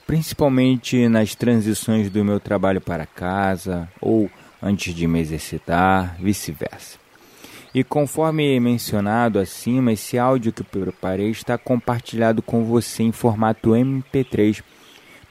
principalmente 0.08 1.08
nas 1.10 1.36
transições 1.36 2.10
do 2.10 2.24
meu 2.24 2.40
trabalho 2.40 2.82
para 2.82 3.06
casa 3.06 3.88
ou 4.02 4.32
antes 4.62 4.94
de 4.94 5.08
me 5.08 5.20
exercitar, 5.20 6.16
vice-versa. 6.20 6.98
E 7.74 7.84
conforme 7.84 8.60
mencionado 8.60 9.40
acima, 9.40 9.92
esse 9.92 10.18
áudio 10.18 10.52
que 10.52 10.64
preparei 10.64 11.30
está 11.30 11.58
compartilhado 11.58 12.42
com 12.42 12.64
você 12.64 13.04
em 13.04 13.12
formato 13.12 13.72
MP3 13.72 14.64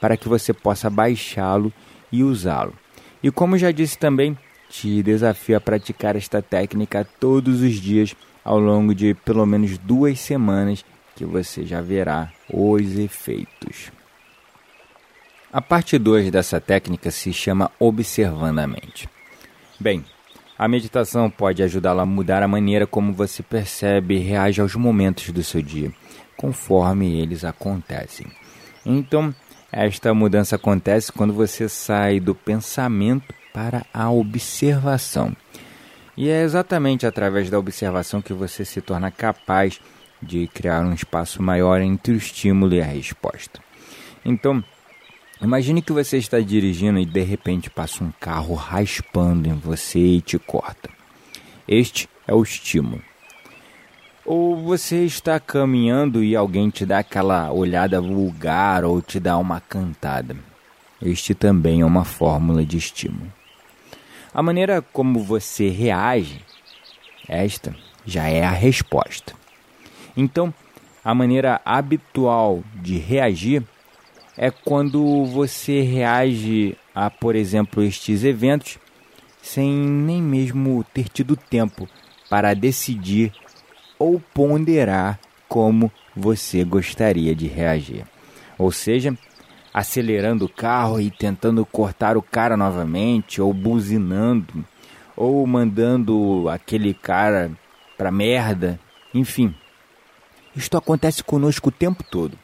para 0.00 0.16
que 0.16 0.28
você 0.28 0.52
possa 0.52 0.88
baixá-lo 0.88 1.72
e 2.12 2.22
usá-lo. 2.22 2.74
E 3.22 3.30
como 3.30 3.58
já 3.58 3.72
disse 3.72 3.98
também, 3.98 4.38
te 4.68 5.02
desafio 5.02 5.56
a 5.56 5.60
praticar 5.60 6.16
esta 6.16 6.42
técnica 6.42 7.06
todos 7.18 7.62
os 7.62 7.74
dias 7.74 8.14
ao 8.44 8.60
longo 8.60 8.94
de 8.94 9.14
pelo 9.14 9.44
menos 9.46 9.78
duas 9.78 10.20
semanas 10.20 10.84
que 11.16 11.24
você 11.24 11.64
já 11.64 11.80
verá 11.80 12.30
os 12.52 12.96
efeitos. 12.98 13.90
A 15.52 15.62
parte 15.62 15.98
2 15.98 16.30
dessa 16.30 16.60
técnica 16.60 17.10
se 17.10 17.32
chama 17.32 17.70
Observando 17.80 18.58
a 18.58 18.66
Mente. 18.66 19.15
Bem, 19.78 20.04
a 20.58 20.66
meditação 20.66 21.28
pode 21.28 21.62
ajudá-la 21.62 22.02
a 22.02 22.06
mudar 22.06 22.42
a 22.42 22.48
maneira 22.48 22.86
como 22.86 23.12
você 23.12 23.42
percebe 23.42 24.16
e 24.16 24.22
reage 24.22 24.60
aos 24.60 24.74
momentos 24.74 25.30
do 25.30 25.42
seu 25.42 25.60
dia, 25.60 25.92
conforme 26.36 27.20
eles 27.20 27.44
acontecem. 27.44 28.26
Então, 28.84 29.34
esta 29.70 30.14
mudança 30.14 30.56
acontece 30.56 31.12
quando 31.12 31.34
você 31.34 31.68
sai 31.68 32.20
do 32.20 32.34
pensamento 32.34 33.34
para 33.52 33.84
a 33.92 34.10
observação. 34.10 35.36
E 36.16 36.30
é 36.30 36.42
exatamente 36.42 37.06
através 37.06 37.50
da 37.50 37.58
observação 37.58 38.22
que 38.22 38.32
você 38.32 38.64
se 38.64 38.80
torna 38.80 39.10
capaz 39.10 39.78
de 40.22 40.46
criar 40.46 40.80
um 40.80 40.94
espaço 40.94 41.42
maior 41.42 41.82
entre 41.82 42.14
o 42.14 42.16
estímulo 42.16 42.72
e 42.72 42.80
a 42.80 42.84
resposta. 42.84 43.60
Então, 44.24 44.64
imagine 45.40 45.82
que 45.82 45.92
você 45.92 46.18
está 46.18 46.40
dirigindo 46.40 46.98
e 46.98 47.06
de 47.06 47.22
repente 47.22 47.70
passa 47.70 48.02
um 48.02 48.12
carro 48.20 48.54
raspando 48.54 49.48
em 49.48 49.54
você 49.54 49.98
e 49.98 50.20
te 50.20 50.38
corta. 50.38 50.90
Este 51.68 52.08
é 52.26 52.34
o 52.34 52.42
estímulo. 52.42 53.02
Ou 54.24 54.56
você 54.56 55.04
está 55.04 55.38
caminhando 55.38 56.22
e 56.22 56.34
alguém 56.34 56.68
te 56.68 56.84
dá 56.84 56.98
aquela 56.98 57.52
olhada 57.52 58.00
vulgar 58.00 58.84
ou 58.84 59.00
te 59.00 59.20
dá 59.20 59.38
uma 59.38 59.60
cantada. 59.60 60.36
Este 61.00 61.34
também 61.34 61.82
é 61.82 61.84
uma 61.84 62.04
fórmula 62.04 62.64
de 62.64 62.76
estímulo. 62.76 63.32
A 64.34 64.42
maneira 64.42 64.82
como 64.82 65.20
você 65.22 65.68
reage, 65.68 66.40
esta 67.28 67.74
já 68.04 68.28
é 68.28 68.44
a 68.44 68.50
resposta. 68.50 69.34
Então, 70.16 70.52
a 71.04 71.14
maneira 71.14 71.60
habitual 71.64 72.64
de 72.74 72.98
reagir 72.98 73.62
é 74.36 74.50
quando 74.50 75.24
você 75.24 75.80
reage 75.80 76.76
a, 76.94 77.10
por 77.10 77.34
exemplo, 77.34 77.82
estes 77.82 78.24
eventos 78.24 78.78
sem 79.40 79.72
nem 79.72 80.20
mesmo 80.20 80.84
ter 80.92 81.08
tido 81.08 81.36
tempo 81.36 81.88
para 82.28 82.54
decidir 82.54 83.32
ou 83.98 84.20
ponderar 84.34 85.18
como 85.48 85.90
você 86.14 86.64
gostaria 86.64 87.34
de 87.34 87.46
reagir. 87.46 88.04
Ou 88.58 88.72
seja, 88.72 89.16
acelerando 89.72 90.46
o 90.46 90.48
carro 90.48 91.00
e 91.00 91.10
tentando 91.10 91.64
cortar 91.64 92.16
o 92.16 92.22
cara 92.22 92.56
novamente, 92.56 93.40
ou 93.40 93.52
buzinando, 93.52 94.64
ou 95.14 95.46
mandando 95.46 96.48
aquele 96.48 96.92
cara 96.92 97.50
pra 97.96 98.10
merda, 98.10 98.80
enfim. 99.14 99.54
Isto 100.54 100.76
acontece 100.76 101.22
conosco 101.22 101.68
o 101.68 101.72
tempo 101.72 102.02
todo. 102.02 102.38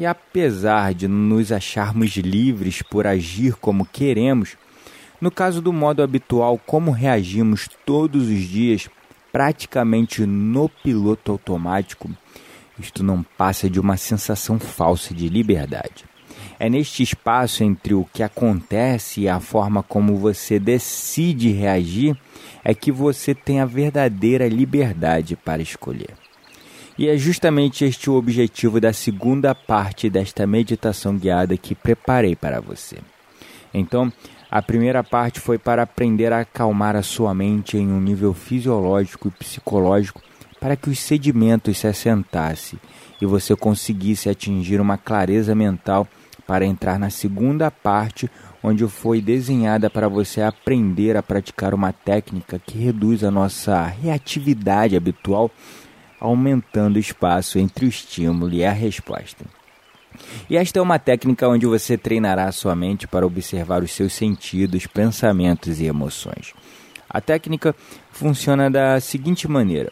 E 0.00 0.06
apesar 0.06 0.94
de 0.94 1.06
nos 1.06 1.52
acharmos 1.52 2.12
livres 2.16 2.80
por 2.80 3.06
agir 3.06 3.56
como 3.56 3.84
queremos, 3.84 4.56
no 5.20 5.30
caso 5.30 5.60
do 5.60 5.74
modo 5.74 6.02
habitual, 6.02 6.58
como 6.66 6.90
reagimos 6.90 7.68
todos 7.84 8.30
os 8.30 8.40
dias, 8.44 8.88
praticamente 9.30 10.24
no 10.24 10.70
piloto 10.70 11.32
automático, 11.32 12.08
isto 12.78 13.04
não 13.04 13.22
passa 13.22 13.68
de 13.68 13.78
uma 13.78 13.98
sensação 13.98 14.58
falsa 14.58 15.12
de 15.12 15.28
liberdade. 15.28 16.06
É 16.58 16.70
neste 16.70 17.02
espaço 17.02 17.62
entre 17.62 17.92
o 17.92 18.06
que 18.10 18.22
acontece 18.22 19.20
e 19.20 19.28
a 19.28 19.38
forma 19.38 19.82
como 19.82 20.16
você 20.16 20.58
decide 20.58 21.50
reagir 21.50 22.16
é 22.64 22.72
que 22.72 22.90
você 22.90 23.34
tem 23.34 23.60
a 23.60 23.66
verdadeira 23.66 24.48
liberdade 24.48 25.36
para 25.36 25.60
escolher. 25.60 26.14
E 27.00 27.08
é 27.08 27.16
justamente 27.16 27.82
este 27.82 28.10
o 28.10 28.14
objetivo 28.14 28.78
da 28.78 28.92
segunda 28.92 29.54
parte 29.54 30.10
desta 30.10 30.46
meditação 30.46 31.16
guiada 31.16 31.56
que 31.56 31.74
preparei 31.74 32.36
para 32.36 32.60
você. 32.60 32.98
Então, 33.72 34.12
a 34.50 34.60
primeira 34.60 35.02
parte 35.02 35.40
foi 35.40 35.56
para 35.56 35.82
aprender 35.82 36.30
a 36.30 36.40
acalmar 36.40 36.96
a 36.96 37.02
sua 37.02 37.32
mente 37.32 37.78
em 37.78 37.90
um 37.90 37.98
nível 37.98 38.34
fisiológico 38.34 39.28
e 39.28 39.30
psicológico 39.30 40.20
para 40.60 40.76
que 40.76 40.90
os 40.90 40.98
sedimentos 40.98 41.78
se 41.78 41.86
assentassem 41.86 42.78
e 43.18 43.24
você 43.24 43.56
conseguisse 43.56 44.28
atingir 44.28 44.78
uma 44.78 44.98
clareza 44.98 45.54
mental 45.54 46.06
para 46.46 46.66
entrar 46.66 46.98
na 46.98 47.08
segunda 47.08 47.70
parte, 47.70 48.30
onde 48.62 48.86
foi 48.86 49.22
desenhada 49.22 49.88
para 49.88 50.06
você 50.06 50.42
aprender 50.42 51.16
a 51.16 51.22
praticar 51.22 51.72
uma 51.72 51.94
técnica 51.94 52.58
que 52.58 52.76
reduz 52.76 53.24
a 53.24 53.30
nossa 53.30 53.86
reatividade 53.86 54.94
habitual, 54.94 55.50
aumentando 56.20 56.96
o 56.96 57.00
espaço 57.00 57.58
entre 57.58 57.86
o 57.86 57.88
estímulo 57.88 58.52
e 58.52 58.64
a 58.64 58.72
resposta. 58.72 59.44
E 60.48 60.56
esta 60.56 60.78
é 60.78 60.82
uma 60.82 60.98
técnica 60.98 61.48
onde 61.48 61.66
você 61.66 61.96
treinará 61.96 62.50
sua 62.52 62.76
mente 62.76 63.08
para 63.08 63.26
observar 63.26 63.82
os 63.82 63.92
seus 63.92 64.12
sentidos, 64.12 64.86
pensamentos 64.86 65.80
e 65.80 65.86
emoções. 65.86 66.52
A 67.08 67.20
técnica 67.20 67.74
funciona 68.12 68.70
da 68.70 69.00
seguinte 69.00 69.48
maneira: 69.48 69.90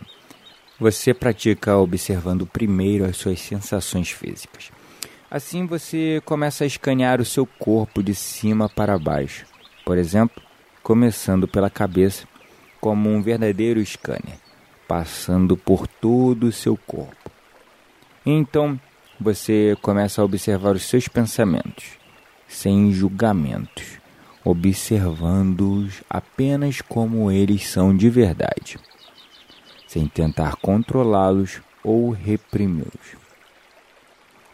você 0.79 1.15
pratica 1.15 1.77
observando 1.77 2.47
primeiro 2.47 3.05
as 3.05 3.17
suas 3.17 3.41
sensações 3.41 4.11
físicas. 4.11 4.71
Assim 5.31 5.67
você 5.67 6.23
começa 6.25 6.65
a 6.65 6.67
escanear 6.67 7.21
o 7.21 7.25
seu 7.25 7.45
corpo 7.45 8.03
de 8.03 8.15
cima 8.15 8.69
para 8.69 8.99
baixo. 8.99 9.45
Por 9.85 9.99
exemplo, 9.99 10.43
começando 10.83 11.47
pela 11.47 11.69
cabeça, 11.69 12.27
como 12.81 13.11
um 13.11 13.21
verdadeiro 13.21 13.85
scanner, 13.85 14.39
passando 14.89 15.55
por 15.55 15.87
todo 15.87 16.45
o 16.45 16.53
seu 16.53 16.75
corpo. 16.75 17.31
Então, 18.25 18.81
você 19.21 19.77
começa 19.83 20.23
a 20.23 20.25
observar 20.25 20.75
os 20.75 20.85
seus 20.85 21.07
pensamentos, 21.07 21.99
sem 22.49 22.91
julgamentos, 22.91 23.99
observando-os 24.43 26.03
apenas 26.09 26.81
como 26.81 27.31
eles 27.31 27.69
são 27.69 27.95
de 27.95 28.09
verdade, 28.09 28.79
sem 29.87 30.09
tentar 30.09 30.57
controlá-los 30.57 31.61
ou 31.85 32.11
reprimi-los. 32.11 33.17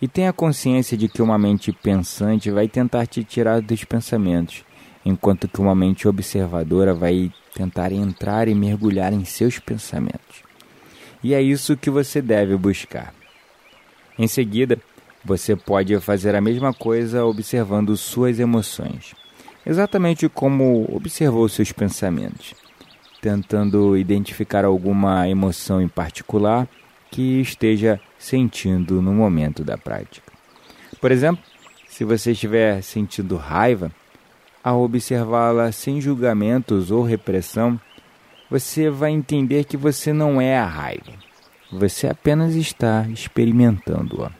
E 0.02 0.08
tenha 0.08 0.32
consciência 0.32 0.96
de 0.96 1.08
que 1.08 1.22
uma 1.22 1.38
mente 1.38 1.72
pensante 1.72 2.50
vai 2.50 2.68
tentar 2.68 3.06
te 3.06 3.22
tirar 3.22 3.62
dos 3.62 3.84
pensamentos, 3.84 4.64
enquanto 5.04 5.46
que 5.46 5.60
uma 5.60 5.74
mente 5.74 6.08
observadora 6.08 6.92
vai 6.92 7.32
tentar 7.54 7.92
entrar 7.92 8.48
e 8.48 8.54
mergulhar 8.54 9.12
em 9.12 9.24
seus 9.24 9.58
pensamentos. 9.58 10.42
E 11.22 11.32
é 11.32 11.40
isso 11.40 11.76
que 11.76 11.88
você 11.88 12.20
deve 12.20 12.56
buscar. 12.56 13.14
Em 14.18 14.26
seguida, 14.26 14.78
você 15.24 15.56
pode 15.56 15.98
fazer 16.00 16.34
a 16.34 16.40
mesma 16.40 16.74
coisa 16.74 17.24
observando 17.24 17.96
suas 17.96 18.38
emoções, 18.38 19.14
exatamente 19.64 20.28
como 20.28 20.86
observou 20.94 21.48
seus 21.48 21.72
pensamentos, 21.72 22.54
tentando 23.22 23.96
identificar 23.96 24.64
alguma 24.64 25.26
emoção 25.28 25.80
em 25.80 25.88
particular 25.88 26.68
que 27.10 27.40
esteja 27.40 27.98
sentindo 28.18 29.00
no 29.00 29.14
momento 29.14 29.64
da 29.64 29.78
prática. 29.78 30.30
Por 31.00 31.10
exemplo, 31.10 31.42
se 31.88 32.04
você 32.04 32.32
estiver 32.32 32.82
sentindo 32.82 33.36
raiva, 33.36 33.90
ao 34.64 34.82
observá-la 34.82 35.70
sem 35.70 36.00
julgamentos 36.00 36.90
ou 36.90 37.02
repressão, 37.02 37.78
você 38.50 38.88
vai 38.88 39.10
entender 39.10 39.64
que 39.64 39.76
você 39.76 40.12
não 40.12 40.40
é 40.40 40.56
a 40.56 40.66
raiva 40.66 41.24
você 41.74 42.06
apenas 42.06 42.54
está 42.54 43.06
experimentando-a. 43.08 44.30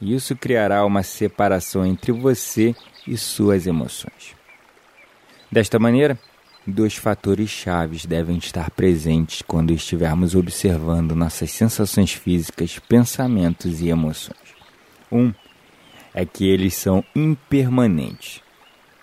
Isso 0.00 0.36
criará 0.36 0.84
uma 0.84 1.02
separação 1.02 1.86
entre 1.86 2.12
você 2.12 2.74
e 3.06 3.16
suas 3.16 3.66
emoções. 3.66 4.36
Desta 5.50 5.78
maneira, 5.78 6.18
dois 6.66 6.96
fatores 6.96 7.50
chaves 7.50 8.04
devem 8.04 8.36
estar 8.36 8.70
presentes 8.70 9.42
quando 9.42 9.72
estivermos 9.72 10.34
observando 10.34 11.14
nossas 11.14 11.50
sensações 11.52 12.12
físicas, 12.12 12.78
pensamentos 12.78 13.80
e 13.80 13.88
emoções. 13.88 14.36
Um 15.10 15.32
é 16.14 16.26
que 16.26 16.48
eles 16.48 16.74
são 16.74 17.04
impermanentes, 17.14 18.42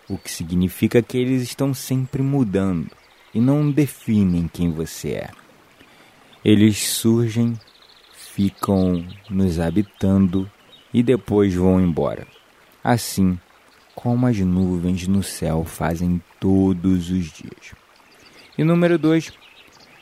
o 0.10 0.18
que 0.18 0.32
significa 0.32 1.02
que 1.02 1.18
eles 1.18 1.44
estão 1.44 1.74
sempre 1.74 2.22
mudando 2.24 2.90
e 3.34 3.40
não 3.40 3.70
definem 3.70 4.50
quem 4.52 4.72
você 4.72 5.10
é. 5.10 5.30
Eles 6.44 6.80
surgem, 6.80 7.54
ficam 8.12 9.06
nos 9.30 9.60
habitando 9.60 10.50
e 10.94 11.04
depois 11.04 11.54
vão 11.54 11.80
embora. 11.80 12.26
Assim 12.84 13.40
como 13.94 14.26
as 14.26 14.38
nuvens 14.40 15.08
no 15.08 15.22
céu 15.22 15.64
fazem 15.64 16.22
todos 16.40 17.12
os 17.12 17.32
dias. 17.32 17.76
E 18.58 18.64
número 18.64 18.98
dois 18.98 19.32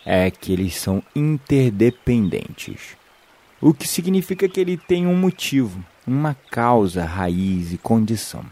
é 0.06 0.32
que 0.32 0.54
eles 0.54 0.76
são 0.76 1.04
interdependentes, 1.16 2.96
o 3.60 3.74
que 3.74 3.88
significa 3.88 4.48
que 4.48 4.60
ele 4.60 4.78
tem 4.78 5.06
um 5.06 5.16
motivo, 5.16 5.84
uma 6.06 6.36
causa, 6.50 7.04
raiz 7.04 7.74
e 7.74 7.78
condição. 7.78 8.46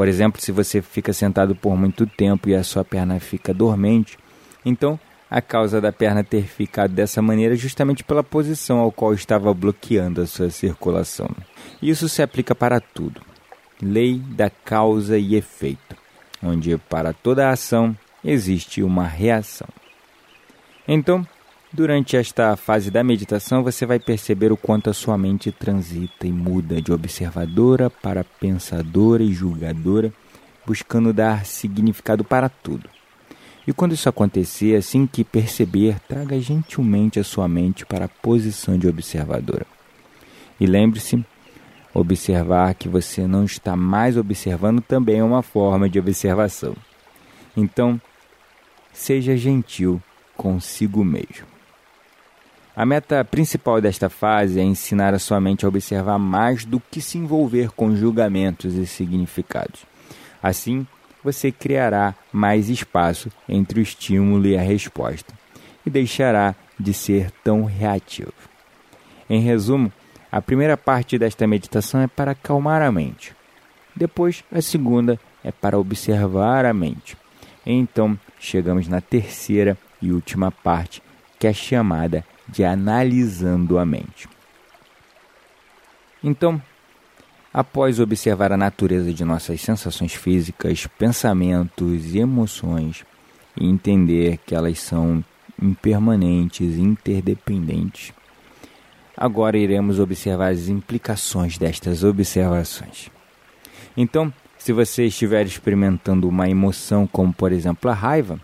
Por 0.00 0.08
exemplo, 0.08 0.40
se 0.40 0.50
você 0.50 0.80
fica 0.80 1.12
sentado 1.12 1.54
por 1.54 1.76
muito 1.76 2.06
tempo 2.06 2.48
e 2.48 2.54
a 2.54 2.64
sua 2.64 2.82
perna 2.82 3.20
fica 3.20 3.52
dormente, 3.52 4.16
então 4.64 4.98
a 5.30 5.42
causa 5.42 5.78
da 5.78 5.92
perna 5.92 6.24
ter 6.24 6.44
ficado 6.44 6.94
dessa 6.94 7.20
maneira 7.20 7.54
justamente 7.54 8.02
pela 8.02 8.24
posição 8.24 8.78
ao 8.78 8.90
qual 8.90 9.12
estava 9.12 9.52
bloqueando 9.52 10.22
a 10.22 10.26
sua 10.26 10.48
circulação. 10.48 11.28
Isso 11.82 12.08
se 12.08 12.22
aplica 12.22 12.54
para 12.54 12.80
tudo. 12.80 13.20
Lei 13.82 14.18
da 14.18 14.48
causa 14.48 15.18
e 15.18 15.34
efeito, 15.34 15.94
onde 16.42 16.78
para 16.78 17.12
toda 17.12 17.50
ação 17.50 17.94
existe 18.24 18.82
uma 18.82 19.06
reação. 19.06 19.68
Então, 20.88 21.26
durante 21.72 22.16
esta 22.16 22.56
fase 22.56 22.90
da 22.90 23.02
meditação, 23.02 23.62
você 23.62 23.86
vai 23.86 23.98
perceber 23.98 24.52
o 24.52 24.56
quanto 24.56 24.90
a 24.90 24.94
sua 24.94 25.16
mente 25.16 25.50
transita 25.52 26.26
e 26.26 26.32
muda 26.32 26.80
de 26.80 26.92
observadora 26.92 27.90
para 27.90 28.24
pensadora 28.24 29.22
e 29.22 29.32
julgadora, 29.32 30.12
buscando 30.66 31.12
dar 31.12 31.44
significado 31.46 32.24
para 32.24 32.48
tudo 32.48 32.88
e 33.70 33.72
quando 33.72 33.92
isso 33.92 34.08
acontecer, 34.08 34.76
assim 34.76 35.06
que 35.06 35.22
perceber, 35.22 36.00
traga 36.00 36.40
gentilmente 36.40 37.20
a 37.20 37.24
sua 37.24 37.46
mente 37.46 37.86
para 37.86 38.06
a 38.06 38.08
posição 38.08 38.76
de 38.76 38.88
observadora. 38.88 39.64
E 40.58 40.66
lembre-se, 40.66 41.24
observar 41.94 42.74
que 42.74 42.88
você 42.88 43.28
não 43.28 43.44
está 43.44 43.76
mais 43.76 44.16
observando 44.16 44.80
também 44.80 45.18
é 45.20 45.24
uma 45.24 45.40
forma 45.40 45.88
de 45.88 46.00
observação. 46.00 46.74
Então, 47.56 48.00
seja 48.92 49.36
gentil 49.36 50.02
consigo 50.36 51.04
mesmo. 51.04 51.46
A 52.80 52.86
meta 52.86 53.22
principal 53.22 53.78
desta 53.78 54.08
fase 54.08 54.58
é 54.58 54.62
ensinar 54.62 55.12
a 55.12 55.18
sua 55.18 55.38
mente 55.38 55.66
a 55.66 55.68
observar 55.68 56.18
mais 56.18 56.64
do 56.64 56.80
que 56.80 56.98
se 56.98 57.18
envolver 57.18 57.70
com 57.72 57.94
julgamentos 57.94 58.74
e 58.74 58.86
significados. 58.86 59.84
Assim, 60.42 60.86
você 61.22 61.52
criará 61.52 62.14
mais 62.32 62.70
espaço 62.70 63.30
entre 63.46 63.80
o 63.80 63.82
estímulo 63.82 64.46
e 64.46 64.56
a 64.56 64.62
resposta 64.62 65.34
e 65.84 65.90
deixará 65.90 66.54
de 66.78 66.94
ser 66.94 67.30
tão 67.44 67.64
reativo. 67.64 68.32
Em 69.28 69.42
resumo, 69.42 69.92
a 70.32 70.40
primeira 70.40 70.74
parte 70.74 71.18
desta 71.18 71.46
meditação 71.46 72.00
é 72.00 72.06
para 72.06 72.30
acalmar 72.30 72.80
a 72.80 72.90
mente. 72.90 73.36
Depois, 73.94 74.42
a 74.50 74.62
segunda 74.62 75.20
é 75.44 75.52
para 75.52 75.78
observar 75.78 76.64
a 76.64 76.72
mente. 76.72 77.14
Então, 77.66 78.18
chegamos 78.38 78.88
na 78.88 79.02
terceira 79.02 79.76
e 80.00 80.10
última 80.10 80.50
parte, 80.50 81.02
que 81.38 81.46
é 81.46 81.52
chamada 81.52 82.24
de 82.52 82.64
analisando 82.64 83.78
a 83.78 83.86
mente. 83.86 84.28
Então, 86.22 86.60
Após 87.52 87.98
observar 87.98 88.52
a 88.52 88.56
natureza 88.56 89.12
de 89.12 89.24
nossas 89.24 89.60
sensações 89.60 90.14
físicas, 90.14 90.86
pensamentos 90.86 92.14
e 92.14 92.20
emoções 92.20 93.04
e 93.60 93.66
entender 93.66 94.38
que 94.46 94.54
elas 94.54 94.78
são 94.78 95.24
impermanentes 95.60 96.76
e 96.76 96.80
interdependentes, 96.80 98.12
agora 99.16 99.58
iremos 99.58 99.98
observar 99.98 100.52
as 100.52 100.68
implicações 100.68 101.58
destas 101.58 102.04
observações. 102.04 103.10
Então, 103.96 104.32
se 104.56 104.72
você 104.72 105.06
estiver 105.06 105.44
experimentando 105.44 106.28
uma 106.28 106.48
emoção 106.48 107.04
como, 107.04 107.32
por 107.32 107.50
exemplo, 107.50 107.90
a 107.90 107.94
raiva, 107.94 108.40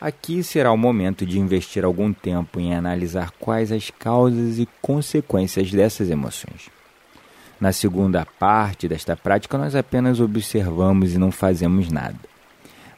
aqui 0.00 0.42
será 0.42 0.70
o 0.70 0.76
momento 0.76 1.26
de 1.26 1.38
investir 1.38 1.84
algum 1.84 2.12
tempo 2.12 2.60
em 2.60 2.74
analisar 2.74 3.32
quais 3.38 3.72
as 3.72 3.90
causas 3.90 4.58
e 4.58 4.68
consequências 4.80 5.70
dessas 5.70 6.10
emoções. 6.10 6.70
Na 7.60 7.72
segunda 7.72 8.24
parte 8.24 8.86
desta 8.86 9.16
prática, 9.16 9.58
nós 9.58 9.74
apenas 9.74 10.20
observamos 10.20 11.14
e 11.14 11.18
não 11.18 11.32
fazemos 11.32 11.90
nada. 11.90 12.18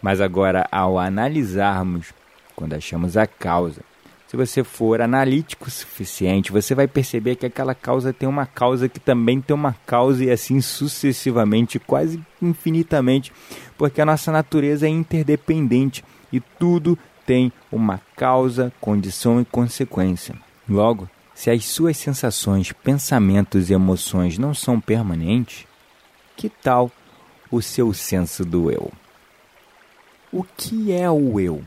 Mas 0.03 0.21
agora, 0.21 0.67
ao 0.71 0.99
analisarmos, 0.99 2.13
quando 2.55 2.75
achamos 2.75 3.17
a 3.17 3.27
causa, 3.27 3.83
se 4.31 4.37
você 4.37 4.63
for 4.63 5.01
analítico 5.01 5.67
o 5.67 5.71
suficiente, 5.71 6.53
você 6.53 6.75
vai 6.75 6.87
perceber 6.87 7.37
que 7.37 7.47
aquela 7.47 7.75
causa 7.75 8.13
tem 8.13 8.29
uma 8.29 8.47
causa 8.47 8.89
que 8.89 9.01
também 9.01 9.41
tem 9.41 9.55
uma 9.55 9.75
causa 9.87 10.25
e 10.25 10.31
assim 10.31 10.61
sucessivamente, 10.61 11.79
quase 11.79 12.23
infinitamente, 12.41 13.33
porque 13.77 14.01
a 14.01 14.07
nossa 14.07 14.31
natureza 14.31 14.87
é 14.87 14.89
interdependente 14.89 16.05
e 16.33 16.41
tudo 16.41 16.99
tem 17.27 17.53
uma 17.71 18.01
causa, 18.17 18.73
condição 18.81 19.41
e 19.41 19.45
consequência. 19.45 20.35
Logo, 20.69 21.09
se 21.35 21.51
as 21.51 21.65
suas 21.65 21.97
sensações, 21.97 22.73
pensamentos 22.73 23.71
e 23.71 23.73
emoções 23.73 24.37
não 24.37 24.53
são 24.53 24.81
permanentes, 24.81 25.67
que 26.37 26.49
tal 26.49 26.91
o 27.51 27.63
seu 27.63 27.93
senso 27.93 28.45
do 28.45 28.71
eu? 28.71 28.93
O 30.33 30.45
que 30.45 30.93
é 30.93 31.11
o 31.11 31.41
eu? 31.41 31.65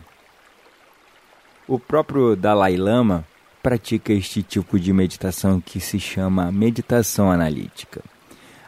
O 1.67 1.79
próprio 1.79 2.35
Dalai 2.35 2.77
Lama 2.77 3.25
pratica 3.61 4.11
este 4.11 4.43
tipo 4.43 4.77
de 4.77 4.91
meditação 4.91 5.61
que 5.61 5.79
se 5.79 5.99
chama 5.99 6.51
meditação 6.51 7.31
analítica, 7.31 8.01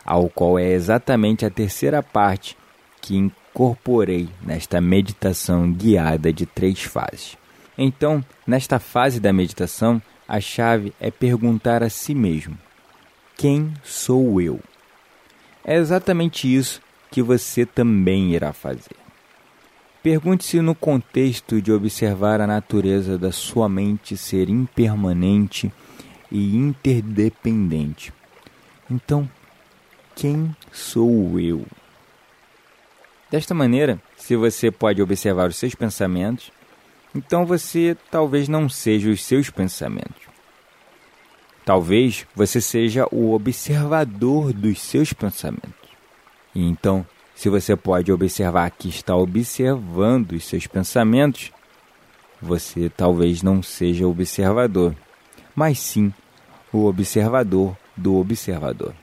ao 0.06 0.30
qual 0.30 0.58
é 0.58 0.72
exatamente 0.72 1.46
a 1.46 1.50
terceira 1.50 2.02
parte 2.02 2.58
que 3.02 3.32
incorporei 3.56 4.28
nesta 4.42 4.82
meditação 4.82 5.72
guiada 5.72 6.34
de 6.34 6.46
três 6.46 6.84
fases. 6.84 7.38
Então, 7.78 8.24
nesta 8.46 8.80
fase 8.80 9.18
da 9.18 9.32
meditação, 9.32 10.02
a 10.28 10.42
chave 10.42 10.94
é 11.00 11.10
perguntar 11.10 11.82
a 11.82 11.90
si 11.90 12.14
mesmo: 12.14 12.58
quem 13.38 13.74
sou 13.82 14.42
eu? 14.42 14.60
É 15.64 15.78
exatamente 15.78 16.54
isso 16.54 16.82
que 17.10 17.22
você 17.22 17.66
também 17.66 18.34
irá 18.34 18.52
fazer. 18.52 18.98
Pergunte-se 20.04 20.60
no 20.60 20.76
contexto 20.76 21.62
de 21.62 21.72
observar 21.72 22.42
a 22.42 22.46
natureza 22.46 23.18
da 23.18 23.32
sua 23.32 23.70
mente 23.70 24.18
ser 24.18 24.50
impermanente 24.50 25.72
e 26.30 26.56
interdependente. 26.56 28.14
Então, 28.92 29.28
quem 30.14 30.56
sou 30.72 31.40
eu? 31.40 31.66
Desta 33.36 33.54
maneira, 33.54 34.02
se 34.16 34.34
você 34.34 34.72
pode 34.72 35.02
observar 35.02 35.50
os 35.50 35.58
seus 35.58 35.76
pensamentos, 35.76 36.54
então 37.14 37.46
você 37.46 37.98
talvez 38.10 38.48
não 38.48 38.70
seja 38.70 39.10
os 39.10 39.26
seus 39.26 39.50
pensamentos. 39.50 40.22
Talvez 41.66 42.26
você 42.34 42.62
seja 42.62 43.06
o 43.12 43.34
observador 43.34 44.54
dos 44.54 44.80
seus 44.80 45.12
pensamentos. 45.12 45.90
E 46.56 46.64
então 46.64 47.06
se 47.36 47.50
você 47.50 47.76
pode 47.76 48.10
observar 48.10 48.72
que 48.72 48.88
está 48.88 49.14
observando 49.14 50.32
os 50.32 50.46
seus 50.46 50.66
pensamentos, 50.66 51.52
você 52.42 52.90
talvez 52.90 53.44
não 53.44 53.62
seja 53.62 54.08
o 54.08 54.12
observador, 54.12 54.96
mas 55.54 55.78
sim 55.78 56.14
o 56.72 56.86
observador 56.86 57.76
do 57.98 58.16
observador. 58.16 58.96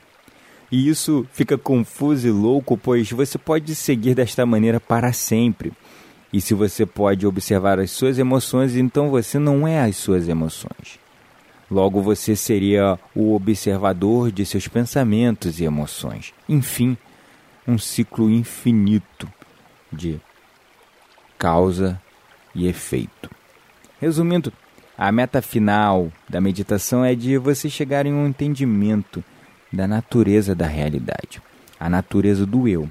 E 0.73 0.89
isso 0.89 1.23
fica 1.31 1.55
confuso 1.55 2.27
e 2.27 2.31
louco, 2.31 2.75
pois 2.75 3.11
você 3.11 3.37
pode 3.37 3.75
seguir 3.75 4.15
desta 4.15 4.43
maneira 4.43 4.79
para 4.79 5.13
sempre. 5.13 5.71
E 6.33 6.41
se 6.41 6.55
você 6.55 6.83
pode 6.83 7.27
observar 7.27 7.77
as 7.77 7.91
suas 7.91 8.17
emoções, 8.17 8.75
então 8.75 9.11
você 9.11 9.37
não 9.37 9.67
é 9.67 9.83
as 9.83 9.97
suas 9.97 10.27
emoções. 10.27 10.99
Logo, 11.69 12.01
você 12.01 12.35
seria 12.35 12.97
o 13.13 13.35
observador 13.35 14.31
de 14.31 14.47
seus 14.47 14.67
pensamentos 14.67 15.59
e 15.59 15.63
emoções. 15.63 16.33
Enfim, 16.49 16.97
um 17.67 17.77
ciclo 17.77 18.31
infinito 18.31 19.31
de 19.91 20.19
causa 21.37 22.01
e 22.55 22.65
efeito. 22.65 23.29
Resumindo, 24.01 24.51
a 24.97 25.11
meta 25.11 25.39
final 25.39 26.11
da 26.27 26.41
meditação 26.41 27.05
é 27.05 27.13
de 27.13 27.37
você 27.37 27.69
chegar 27.69 28.07
em 28.07 28.13
um 28.13 28.25
entendimento 28.25 29.23
da 29.73 29.87
natureza 29.87 30.53
da 30.53 30.67
realidade, 30.67 31.41
a 31.79 31.89
natureza 31.89 32.45
do 32.45 32.67
eu. 32.67 32.87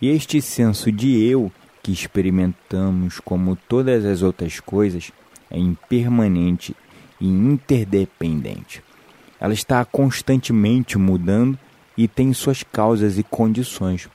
E 0.00 0.08
este 0.08 0.40
senso 0.40 0.90
de 0.90 1.22
eu 1.22 1.52
que 1.82 1.92
experimentamos 1.92 3.20
como 3.20 3.54
todas 3.54 4.04
as 4.04 4.22
outras 4.22 4.58
coisas 4.58 5.12
é 5.50 5.58
impermanente 5.58 6.74
e 7.20 7.28
interdependente. 7.28 8.82
Ela 9.38 9.52
está 9.52 9.84
constantemente 9.84 10.96
mudando 10.96 11.58
e 11.96 12.08
tem 12.08 12.32
suas 12.32 12.62
causas 12.62 13.18
e 13.18 13.22
condições. 13.22 14.08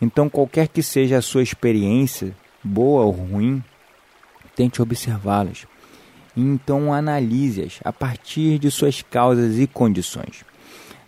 Então, 0.00 0.28
qualquer 0.28 0.68
que 0.68 0.82
seja 0.82 1.18
a 1.18 1.22
sua 1.22 1.42
experiência, 1.42 2.34
boa 2.62 3.04
ou 3.04 3.12
ruim, 3.12 3.62
tente 4.54 4.82
observá-las. 4.82 5.66
Então 6.36 6.92
analise-as 6.92 7.80
a 7.84 7.92
partir 7.92 8.58
de 8.58 8.70
suas 8.70 9.02
causas 9.02 9.58
e 9.58 9.66
condições. 9.66 10.44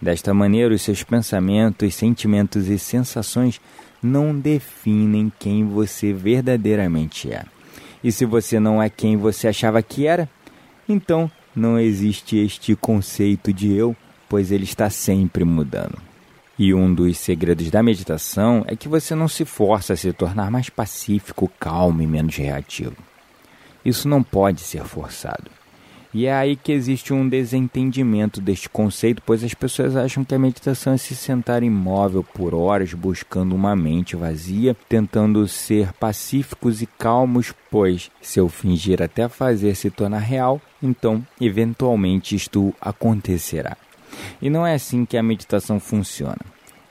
Desta 0.00 0.32
maneira, 0.32 0.74
os 0.74 0.82
seus 0.82 1.02
pensamentos, 1.02 1.94
sentimentos 1.94 2.68
e 2.68 2.78
sensações 2.78 3.60
não 4.02 4.38
definem 4.38 5.30
quem 5.38 5.66
você 5.66 6.12
verdadeiramente 6.12 7.30
é. 7.30 7.44
E 8.02 8.10
se 8.10 8.24
você 8.24 8.58
não 8.58 8.82
é 8.82 8.88
quem 8.88 9.16
você 9.16 9.48
achava 9.48 9.82
que 9.82 10.06
era, 10.06 10.28
então 10.88 11.30
não 11.54 11.78
existe 11.78 12.38
este 12.38 12.74
conceito 12.74 13.52
de 13.52 13.72
eu 13.72 13.94
pois 14.30 14.52
ele 14.52 14.62
está 14.62 14.88
sempre 14.88 15.44
mudando. 15.44 15.98
E 16.56 16.72
um 16.72 16.94
dos 16.94 17.18
segredos 17.18 17.68
da 17.68 17.82
meditação 17.82 18.64
é 18.68 18.76
que 18.76 18.86
você 18.86 19.12
não 19.12 19.26
se 19.26 19.44
força 19.44 19.94
a 19.94 19.96
se 19.96 20.12
tornar 20.12 20.52
mais 20.52 20.70
pacífico, 20.70 21.50
calmo 21.58 22.00
e 22.00 22.06
menos 22.06 22.36
reativo. 22.36 22.96
Isso 23.84 24.08
não 24.08 24.22
pode 24.22 24.60
ser 24.60 24.84
forçado. 24.84 25.50
E 26.12 26.27
é 26.27 26.35
aí 26.35 26.57
que 26.57 26.73
existe 26.73 27.12
um 27.12 27.29
desentendimento 27.29 28.40
deste 28.40 28.68
conceito, 28.68 29.23
pois 29.25 29.44
as 29.44 29.55
pessoas 29.55 29.94
acham 29.94 30.25
que 30.25 30.35
a 30.35 30.38
meditação 30.38 30.92
é 30.92 30.96
se 30.96 31.14
sentar 31.14 31.62
imóvel 31.62 32.25
por 32.25 32.53
horas 32.53 32.92
buscando 32.92 33.55
uma 33.55 33.77
mente 33.77 34.16
vazia, 34.16 34.77
tentando 34.88 35.46
ser 35.46 35.92
pacíficos 35.92 36.83
e 36.83 36.87
calmos, 36.87 37.55
pois 37.70 38.11
se 38.20 38.40
eu 38.40 38.49
fingir 38.49 39.01
até 39.01 39.29
fazer 39.29 39.77
se 39.77 39.88
tornar 39.88 40.18
real, 40.18 40.61
então 40.83 41.25
eventualmente 41.40 42.35
isto 42.35 42.75
acontecerá. 42.81 43.77
E 44.42 44.51
não 44.51 44.66
é 44.66 44.75
assim 44.75 45.05
que 45.05 45.16
a 45.16 45.23
meditação 45.23 45.79
funciona. 45.79 46.38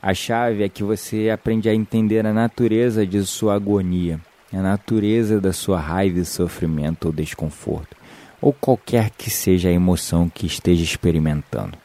A 0.02 0.14
chave 0.14 0.64
é 0.64 0.70
que 0.70 0.82
você 0.82 1.30
aprende 1.30 1.68
a 1.68 1.76
entender 1.76 2.26
a 2.26 2.32
natureza 2.32 3.06
de 3.06 3.26
sua 3.26 3.56
agonia, 3.56 4.18
a 4.54 4.62
natureza 4.62 5.42
da 5.42 5.52
sua 5.52 5.78
raiva 5.78 6.24
sofrimento 6.24 7.08
ou 7.08 7.12
desconforto, 7.12 7.98
ou 8.42 8.54
qualquer 8.54 9.10
que 9.10 9.30
seja 9.30 9.70
a 9.70 9.74
emoção 9.74 10.30
que 10.30 10.46
esteja 10.46 10.84
experimentando. 10.84 11.78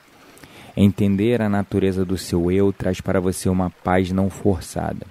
Entender 0.76 1.40
a 1.40 1.48
natureza 1.48 2.04
do 2.04 2.18
seu 2.18 2.50
eu 2.50 2.72
traz 2.72 3.00
para 3.00 3.20
você 3.20 3.48
uma 3.48 3.70
paz 3.70 4.10
não 4.10 4.28
forçada. 4.28 5.06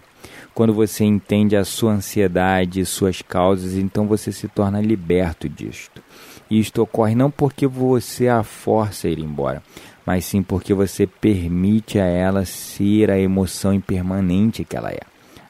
Quando 0.53 0.73
você 0.73 1.03
entende 1.03 1.55
a 1.55 1.65
sua 1.65 1.93
ansiedade 1.93 2.79
e 2.79 2.85
suas 2.85 3.21
causas, 3.21 3.75
então 3.75 4.05
você 4.05 4.31
se 4.31 4.47
torna 4.47 4.81
liberto 4.81 5.49
disto. 5.49 6.01
E 6.49 6.59
isto 6.59 6.81
ocorre 6.81 7.15
não 7.15 7.31
porque 7.31 7.65
você 7.65 8.27
a 8.27 8.43
força 8.43 9.07
a 9.07 9.09
ir 9.09 9.19
embora, 9.19 9.63
mas 10.05 10.25
sim 10.25 10.43
porque 10.43 10.73
você 10.73 11.07
permite 11.07 11.97
a 11.97 12.05
ela 12.05 12.45
ser 12.45 13.09
a 13.09 13.17
emoção 13.17 13.73
impermanente 13.73 14.63
que 14.63 14.75
ela 14.75 14.91
é. 14.91 14.99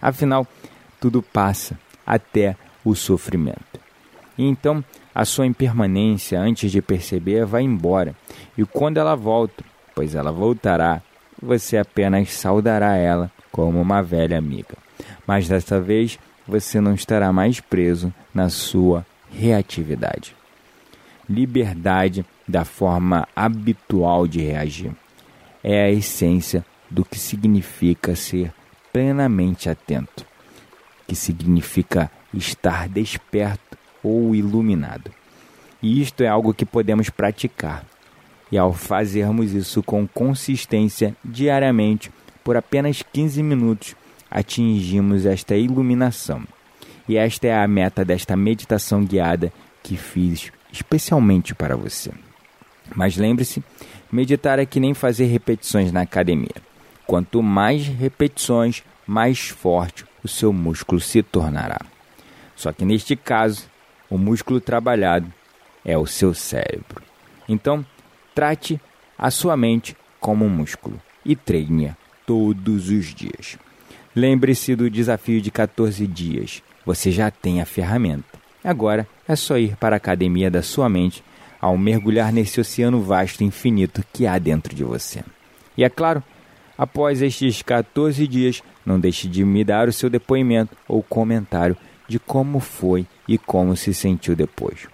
Afinal, 0.02 0.48
tudo 1.02 1.22
passa 1.22 1.78
até 2.06 2.56
o 2.86 2.96
sofrimento. 2.96 3.80
E 4.38 4.44
então, 4.44 4.84
a 5.14 5.26
sua 5.26 5.46
impermanência, 5.46 6.40
antes 6.40 6.72
de 6.72 6.82
perceber, 6.82 7.46
vai 7.46 7.64
embora. 7.64 8.16
E 8.58 8.66
quando 8.66 8.98
ela 8.98 9.16
volta, 9.16 9.64
pois 9.94 10.16
ela 10.16 10.32
voltará, 10.32 11.02
você 11.42 11.78
apenas 11.78 12.32
saudará 12.34 12.96
ela 12.96 13.32
como 13.52 13.80
uma 13.80 14.02
velha 14.02 14.38
amiga. 14.38 14.76
Mas 15.28 15.48
desta 15.48 15.80
vez, 15.80 16.18
você 16.48 16.82
não 16.82 16.94
estará 16.94 17.32
mais 17.32 17.60
preso 17.60 18.14
na 18.34 18.50
sua 18.50 19.06
reatividade. 19.32 20.36
Liberdade 21.30 22.26
da 22.48 22.66
forma 22.66 23.28
habitual 23.36 24.28
de 24.28 24.42
reagir. 24.42 24.92
É 25.64 25.84
a 25.84 25.92
essência 25.92 26.66
do 26.90 27.06
que 27.06 27.18
significa 27.18 28.16
ser 28.16 28.52
plenamente 28.92 29.70
atento, 29.70 30.26
que 31.08 31.16
significa 31.16 32.12
estar 32.34 32.90
desperto 32.90 33.73
ou 34.04 34.36
iluminado. 34.36 35.12
E 35.82 36.02
isto 36.02 36.22
é 36.22 36.28
algo 36.28 36.54
que 36.54 36.66
podemos 36.66 37.10
praticar. 37.10 37.86
E 38.52 38.58
ao 38.58 38.74
fazermos 38.74 39.54
isso 39.54 39.82
com 39.82 40.08
consistência 40.08 41.16
diariamente, 41.24 42.12
por 42.44 42.56
apenas 42.56 43.02
15 43.02 43.42
minutos, 43.42 43.96
atingimos 44.30 45.26
esta 45.26 45.56
iluminação. 45.56 46.44
E 47.08 47.18
esta 47.18 47.48
é 47.48 47.56
a 47.56 47.68
meta 47.68 48.06
desta 48.06 48.36
meditação 48.36 49.04
guiada 49.04 49.52
que 49.82 49.98
fiz 49.98 50.52
especialmente 50.72 51.54
para 51.54 51.76
você. 51.76 52.12
Mas 52.96 53.18
lembre-se, 53.18 53.64
meditar 54.12 54.60
é 54.60 54.66
que 54.66 54.80
nem 54.80 54.94
fazer 54.94 55.26
repetições 55.26 55.92
na 55.92 56.02
academia. 56.02 56.56
Quanto 57.06 57.44
mais 57.44 57.88
repetições, 57.88 58.84
mais 59.06 59.50
forte 59.50 60.06
o 60.24 60.28
seu 60.28 60.54
músculo 60.54 61.02
se 61.02 61.22
tornará. 61.22 61.80
Só 62.56 62.72
que 62.72 62.86
neste 62.86 63.16
caso, 63.16 63.68
o 64.14 64.18
músculo 64.20 64.62
trabalhado 64.62 65.34
é 65.84 65.98
o 65.98 66.06
seu 66.06 66.36
cérebro. 66.36 67.02
Então, 67.50 67.84
trate 68.36 68.80
a 69.18 69.32
sua 69.32 69.58
mente 69.58 69.98
como 70.20 70.46
um 70.46 70.50
músculo 70.50 71.02
e 71.26 71.36
treine 71.36 71.96
todos 72.24 72.90
os 72.90 73.16
dias. 73.16 73.58
Lembre-se 74.16 74.76
do 74.76 74.88
desafio 74.88 75.42
de 75.42 75.50
14 75.50 76.06
dias. 76.06 76.62
Você 76.86 77.10
já 77.10 77.32
tem 77.32 77.60
a 77.60 77.66
ferramenta. 77.66 78.38
Agora 78.64 79.08
é 79.28 79.36
só 79.36 79.58
ir 79.58 79.76
para 79.78 79.96
a 79.96 79.98
academia 79.98 80.52
da 80.52 80.62
sua 80.62 80.88
mente 80.88 81.24
ao 81.60 81.76
mergulhar 81.76 82.32
nesse 82.32 82.62
oceano 82.62 83.02
vasto 83.02 83.42
e 83.42 83.46
infinito 83.48 84.04
que 84.14 84.28
há 84.28 84.38
dentro 84.38 84.76
de 84.76 84.84
você. 84.84 85.24
E 85.76 85.84
é 85.84 85.90
claro, 85.90 86.22
Após 86.78 87.22
estes 87.22 87.62
14 87.62 88.28
dias, 88.28 88.64
não 88.84 89.00
deixe 89.00 89.28
de 89.28 89.46
me 89.46 89.64
dar 89.64 89.88
o 89.88 89.94
seu 89.94 90.10
depoimento 90.10 90.76
ou 90.88 91.04
comentário 91.04 91.78
de 92.08 92.20
como 92.20 92.60
foi 92.60 93.06
e 93.28 93.38
como 93.38 93.76
se 93.76 93.94
sentiu 93.94 94.36
depois. 94.36 94.88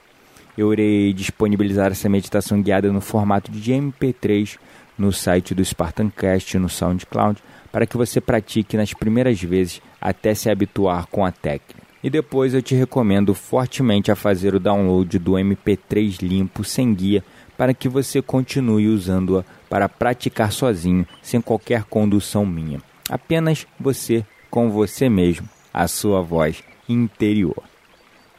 Eu 0.58 0.74
irei 0.74 1.14
disponibilizar 1.14 1.92
essa 1.92 2.10
meditação 2.10 2.62
guiada 2.62 2.92
no 2.92 3.02
formato 3.02 3.52
de 3.52 3.72
MP3 3.72 4.58
no 4.98 5.14
site 5.14 5.56
do 5.56 5.64
Spartancast 5.64 6.58
no 6.58 6.68
SoundCloud 6.68 7.42
para 7.72 7.86
que 7.86 7.96
você 7.96 8.20
pratique 8.20 8.76
nas 8.76 8.94
primeiras 8.94 9.42
vezes 9.42 9.82
até 10.02 10.34
se 10.34 10.50
habituar 10.50 11.08
com 11.08 11.26
a 11.26 11.32
técnica. 11.32 11.80
E 12.04 12.10
depois 12.10 12.54
eu 12.54 12.62
te 12.62 12.76
recomendo 12.76 13.34
fortemente 13.34 14.12
a 14.12 14.16
fazer 14.16 14.56
o 14.56 14.60
download 14.60 15.20
do 15.20 15.34
MP3 15.34 16.22
limpo 16.22 16.64
sem 16.64 16.94
guia 16.94 17.24
para 17.58 17.74
que 17.74 17.90
você 17.90 18.22
continue 18.22 18.88
usando-a 18.88 19.44
para 19.70 19.90
praticar 19.90 20.52
sozinho, 20.52 21.06
sem 21.22 21.42
qualquer 21.42 21.84
condução 21.84 22.46
minha. 22.46 22.82
Apenas 23.10 23.68
você 23.78 24.26
com 24.50 24.70
você 24.72 25.10
mesmo, 25.10 25.48
a 25.74 25.88
sua 25.88 26.22
voz 26.22 26.64
interior. 26.88 27.69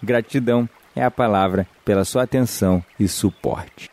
Gratidão 0.02 0.68
é 0.94 1.04
a 1.04 1.10
palavra 1.10 1.66
pela 1.84 2.04
sua 2.04 2.22
atenção 2.22 2.82
e 2.98 3.06
suporte. 3.06 3.90